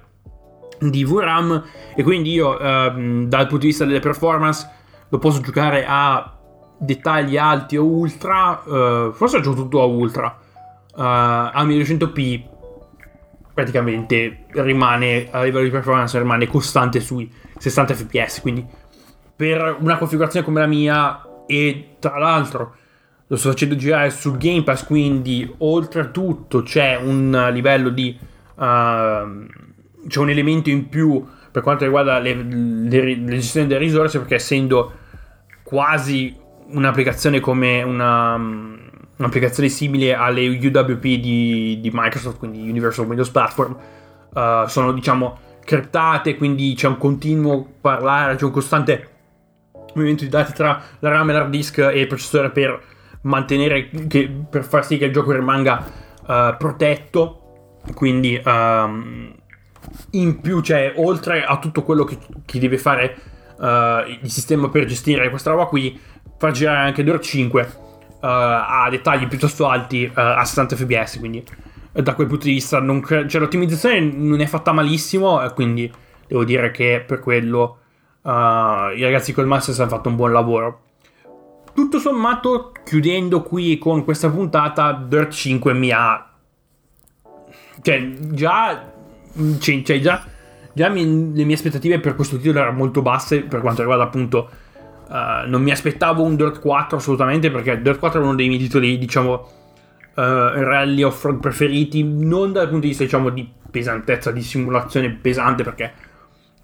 di 0.79 1.05
VRAM 1.05 1.63
e 1.95 2.03
quindi 2.03 2.31
io 2.31 2.49
uh, 2.49 3.25
dal 3.25 3.47
punto 3.47 3.57
di 3.57 3.67
vista 3.67 3.85
delle 3.85 3.99
performance 3.99 4.69
lo 5.07 5.17
posso 5.19 5.39
giocare 5.39 5.85
a 5.87 6.37
dettagli 6.77 7.37
alti 7.37 7.77
o 7.77 7.85
ultra, 7.85 8.61
uh, 8.65 9.13
forse 9.13 9.39
gioco 9.41 9.55
tutto 9.55 9.81
a 9.81 9.85
ultra, 9.85 10.39
a 10.97 11.63
1200p 11.63 12.53
praticamente 13.53 14.45
rimane 14.51 15.29
a 15.31 15.43
livello 15.43 15.63
di 15.63 15.71
performance 15.71 16.17
rimane 16.17 16.45
costante 16.45 16.99
sui 16.99 17.31
60 17.57 17.93
fps 17.93 18.41
quindi 18.41 18.65
per 19.35 19.77
una 19.79 19.97
configurazione 19.97 20.45
come 20.45 20.59
la 20.59 20.65
mia 20.67 21.21
e 21.45 21.95
tra 21.99 22.17
l'altro 22.17 22.75
lo 23.27 23.35
sto 23.37 23.49
facendo 23.49 23.75
girare 23.75 24.09
sul 24.11 24.37
Game 24.37 24.63
Pass, 24.63 24.85
quindi 24.85 25.51
oltretutto 25.59 26.61
c'è 26.63 26.95
un 26.95 27.49
livello 27.51 27.89
di... 27.89 28.17
Uh, 28.55 29.45
c'è 30.07 30.19
un 30.19 30.29
elemento 30.29 30.69
in 30.69 30.87
più 30.87 31.25
per 31.51 31.63
quanto 31.63 31.83
riguarda 31.83 32.19
le, 32.19 32.33
le, 32.33 33.15
le 33.15 33.35
gestioni 33.35 33.67
delle 33.67 33.79
risorse, 33.79 34.19
perché 34.19 34.35
essendo 34.35 34.91
quasi 35.63 36.35
un'applicazione 36.67 37.39
come 37.39 37.81
una, 37.81 38.35
un'applicazione 38.35 39.69
simile 39.69 40.13
alle 40.13 40.47
UWP 40.47 41.01
di, 41.01 41.79
di 41.81 41.89
Microsoft, 41.91 42.37
quindi 42.37 42.69
Universal 42.69 43.05
Windows 43.05 43.29
Platform, 43.29 43.77
uh, 44.33 44.67
sono 44.67 44.91
diciamo 44.91 45.39
criptate, 45.63 46.35
quindi 46.35 46.73
c'è 46.75 46.87
un 46.87 46.97
continuo 46.97 47.67
parlare, 47.81 48.35
c'è 48.35 48.43
un 48.43 48.51
costante 48.51 49.09
movimento 49.95 50.23
di 50.23 50.29
dati 50.29 50.53
tra 50.53 50.81
la 50.99 51.09
RAM 51.09 51.29
e 51.29 51.33
l'hard 51.33 51.49
disk 51.49 51.79
e 51.79 52.01
il 52.01 52.07
processore 52.07 52.51
per 52.51 52.81
mantenere, 53.25 53.89
che, 54.07 54.29
per 54.49 54.63
far 54.63 54.85
sì 54.85 54.97
che 54.97 55.05
il 55.05 55.13
gioco 55.13 55.31
rimanga 55.31 55.85
uh, 56.21 56.57
protetto. 56.57 57.41
Quindi 57.93 58.41
um, 58.43 59.33
in 60.11 60.41
più 60.41 60.61
c'è, 60.61 60.93
oltre 60.95 61.43
a 61.43 61.59
tutto 61.59 61.83
quello 61.83 62.03
che, 62.03 62.17
che 62.45 62.59
deve 62.59 62.77
fare 62.77 63.15
uh, 63.57 64.09
il 64.21 64.31
sistema 64.31 64.69
per 64.69 64.85
gestire 64.85 65.29
questa 65.29 65.51
roba 65.51 65.65
qui, 65.65 65.99
far 66.37 66.51
girare 66.51 66.87
anche 66.87 67.03
Dirt 67.03 67.21
5 67.21 67.61
uh, 67.61 68.17
a 68.21 68.87
dettagli 68.89 69.27
piuttosto 69.27 69.67
alti 69.67 70.09
a 70.13 70.43
60 70.43 70.75
fps. 70.75 71.19
Quindi 71.19 71.43
da 71.91 72.13
quel 72.13 72.27
punto 72.27 72.45
di 72.45 72.53
vista 72.53 72.83
cre- 73.01 73.27
cioè, 73.27 73.39
l'ottimizzazione 73.39 73.99
non 73.99 74.41
è 74.41 74.45
fatta 74.47 74.71
malissimo, 74.71 75.39
quindi 75.53 75.91
devo 76.27 76.43
dire 76.43 76.71
che 76.71 77.03
per 77.05 77.19
quello 77.19 77.79
i 78.25 79.01
ragazzi 79.03 79.33
col 79.33 79.45
Masters 79.45 79.79
hanno 79.79 79.89
fatto 79.89 80.09
un 80.09 80.15
buon 80.15 80.31
lavoro 80.31 80.81
tutto 81.75 81.99
sommato, 81.99 82.71
chiudendo 82.85 83.43
qui 83.43 83.77
con 83.77 84.05
questa 84.05 84.29
puntata, 84.29 84.93
Dirt 84.93 85.31
5 85.31 85.73
mi 85.73 85.91
ha. 85.91 86.31
Cioè, 87.81 88.11
già. 88.31 88.91
Cioè, 89.59 89.81
cioè 89.83 89.99
già. 89.99 90.25
Già 90.73 90.89
mi, 90.89 91.33
le 91.33 91.43
mie 91.43 91.55
aspettative 91.55 91.99
per 91.99 92.15
questo 92.15 92.37
titolo 92.37 92.59
erano 92.59 92.77
molto 92.77 93.01
basse 93.01 93.41
per 93.43 93.59
quanto 93.59 93.81
riguarda 93.81 94.05
appunto. 94.05 94.49
Uh, 95.07 95.47
non 95.47 95.61
mi 95.61 95.71
aspettavo 95.71 96.23
un 96.23 96.35
Dirt 96.35 96.59
4 96.59 96.97
assolutamente 96.97 97.51
perché 97.51 97.79
Dirt 97.81 97.99
4 97.99 98.19
è 98.19 98.23
uno 98.23 98.35
dei 98.35 98.47
miei 98.47 98.59
titoli, 98.59 98.97
diciamo. 98.97 99.33
Uh, 100.15 100.21
rally 100.21 101.03
off-road 101.03 101.39
preferiti, 101.39 102.01
non 102.03 102.53
dal 102.53 102.69
punto 102.69 102.83
di 102.83 102.87
vista, 102.87 103.03
diciamo, 103.03 103.29
di 103.29 103.51
pesantezza, 103.69 104.31
di 104.31 104.41
simulazione 104.41 105.09
pesante 105.11 105.63
perché. 105.63 105.93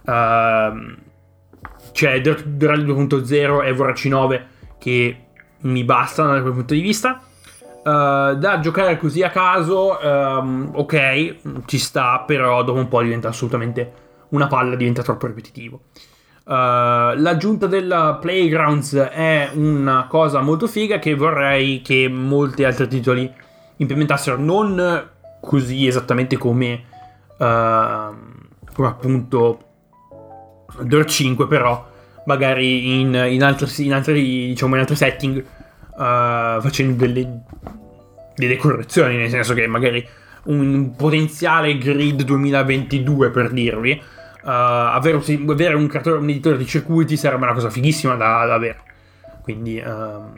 Uh, 0.06 0.95
c'è 1.91 2.21
Dirt 2.21 2.45
Rally 2.58 2.86
2.0 2.86 3.65
e 3.65 3.74
VRC 3.74 4.06
9 4.06 4.51
che 4.82 5.26
mi 5.60 5.84
bastano 5.84 6.34
da 6.34 6.41
quel 6.41 6.54
punto 6.54 6.74
di 6.74 6.82
vista. 6.82 7.22
Uh, 7.84 8.36
da 8.36 8.60
giocare 8.62 8.98
così 8.98 9.22
a 9.22 9.30
caso, 9.30 9.98
um, 10.02 10.72
ok, 10.74 11.36
ci 11.65 11.78
sta, 11.78 12.24
però 12.26 12.63
dopo 12.63 12.80
un 12.80 12.88
po' 12.88 13.02
diventa 13.02 13.30
assolutamente 13.30 13.94
una 14.30 14.48
palla, 14.48 14.76
diventa 14.76 15.04
troppo 15.04 15.28
ripetitivo. 15.28 15.82
Uh, 16.44 17.13
l'aggiunta 17.17 17.67
della 17.67 18.17
Playgrounds 18.20 18.96
è 18.96 19.52
una 19.54 20.08
cosa 20.08 20.41
molto 20.41 20.67
figa 20.67 20.98
che 20.98 21.13
vorrei 21.15 21.82
che 21.82 22.08
molti 22.10 22.63
altri 22.63 22.88
titoli 22.88 23.32
implementassero, 23.78 24.38
non 24.38 25.10
così 25.39 25.86
esattamente 25.86 26.38
come, 26.38 26.84
uh, 27.38 27.46
come 28.74 28.88
appunto 28.88 29.60
Dirt 30.82 31.08
5, 31.08 31.48
però 31.48 31.89
magari 32.26 33.00
in, 33.00 33.14
in, 33.14 33.44
altri, 33.44 33.86
in, 33.86 33.94
altri, 33.94 34.48
diciamo, 34.48 34.76
in 34.76 34.82
altri 34.82 34.96
setting 34.96 35.38
uh, 35.38 36.62
facendo 36.62 36.94
delle, 37.06 37.42
delle 38.36 38.56
correzioni, 38.58 39.18
nel 39.18 39.30
senso 39.30 39.54
che 39.54 39.68
magari 39.68 40.08
un 40.44 40.96
potenziale 40.96 41.78
grid 41.78 42.24
2022 42.24 43.30
per 43.30 43.52
dirvi, 43.52 43.92
uh, 43.92 44.48
avere, 44.48 45.22
avere 45.48 45.76
un, 45.76 45.88
creatore, 45.88 46.18
un, 46.18 46.30
editore 46.30 46.58
di 46.58 46.66
circuiti 46.66 47.18
sarebbe 47.18 47.44
una 47.44 47.54
cosa 47.54 47.70
fighissima 47.70 48.16
da, 48.16 48.46
da 48.46 48.54
avere. 48.54 48.80
Quindi, 49.42 49.82
um, 49.84 50.34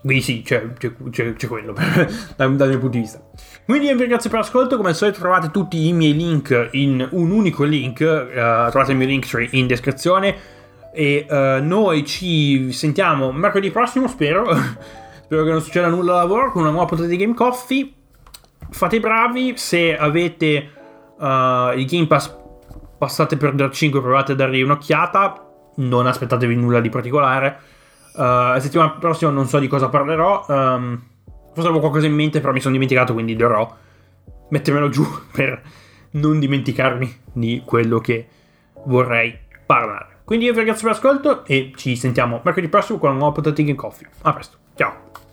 quindi 0.00 0.22
sì, 0.22 0.42
c'è, 0.42 0.72
c'è, 1.10 1.34
c'è, 1.34 1.46
quello 1.48 1.74
dal, 2.36 2.56
dal 2.56 2.68
mio 2.68 2.78
punto 2.78 2.96
di 2.96 3.00
vista. 3.00 3.20
Quindi 3.64 3.92
vi 3.92 3.98
ringrazio 3.98 4.30
per 4.30 4.40
l'ascolto, 4.40 4.76
come 4.76 4.90
al 4.90 4.94
solito 4.94 5.18
trovate 5.18 5.50
tutti 5.50 5.88
i 5.88 5.92
miei 5.92 6.14
link 6.14 6.68
in 6.72 7.06
un 7.10 7.30
unico 7.30 7.64
link, 7.64 8.00
uh, 8.00 8.70
trovate 8.70 8.92
il 8.92 8.96
mio 8.96 9.06
link 9.06 9.48
in 9.50 9.66
descrizione 9.66 10.54
e 10.96 11.26
uh, 11.28 11.62
noi 11.62 12.06
ci 12.06 12.72
sentiamo 12.72 13.30
mercoledì 13.30 13.70
prossimo, 13.70 14.08
spero. 14.08 14.46
spero 15.22 15.44
che 15.44 15.50
non 15.50 15.60
succeda 15.60 15.88
nulla 15.88 16.12
al 16.12 16.20
lavoro 16.20 16.50
con 16.50 16.62
una 16.62 16.70
nuova 16.70 16.86
puntata 16.86 17.06
di 17.06 17.18
Game 17.18 17.34
Coffee. 17.34 17.92
Fate 18.70 18.98
bravi, 18.98 19.58
se 19.58 19.94
avete 19.94 20.70
uh, 21.18 21.76
il 21.76 21.84
Game 21.84 22.06
Pass 22.06 22.34
passate 22.96 23.36
per 23.36 23.52
Dirt 23.52 23.74
5 23.74 24.00
provate 24.00 24.32
a 24.32 24.34
dargli 24.36 24.62
un'occhiata. 24.62 25.44
Non 25.76 26.06
aspettatevi 26.06 26.56
nulla 26.56 26.80
di 26.80 26.88
particolare. 26.88 27.58
Uh, 28.14 28.22
la 28.22 28.60
settimana 28.60 28.92
prossima 28.92 29.30
non 29.30 29.46
so 29.46 29.58
di 29.58 29.68
cosa 29.68 29.90
parlerò. 29.90 30.46
Um, 30.48 30.98
forse 31.48 31.68
avevo 31.68 31.80
qualcosa 31.80 32.06
in 32.06 32.14
mente, 32.14 32.40
però 32.40 32.54
mi 32.54 32.60
sono 32.60 32.72
dimenticato, 32.72 33.12
quindi 33.12 33.36
dovrò 33.36 33.70
mettermelo 34.48 34.88
giù 34.88 35.06
per 35.30 35.60
non 36.12 36.38
dimenticarmi 36.38 37.16
di 37.34 37.62
quello 37.66 37.98
che 37.98 38.26
vorrei 38.86 39.38
parlare. 39.66 40.15
Quindi 40.26 40.46
io 40.46 40.50
vi 40.50 40.58
ringrazio 40.58 40.88
per 40.88 40.96
l'ascolto 40.96 41.44
e 41.44 41.72
ci 41.76 41.94
sentiamo 41.94 42.40
mercoledì 42.42 42.68
prossimo 42.68 42.98
con 42.98 43.14
una 43.14 43.30
puntata 43.30 43.54
di 43.54 43.62
Game 43.62 43.76
Coffee. 43.76 44.08
A 44.22 44.32
presto, 44.32 44.56
ciao! 44.74 45.25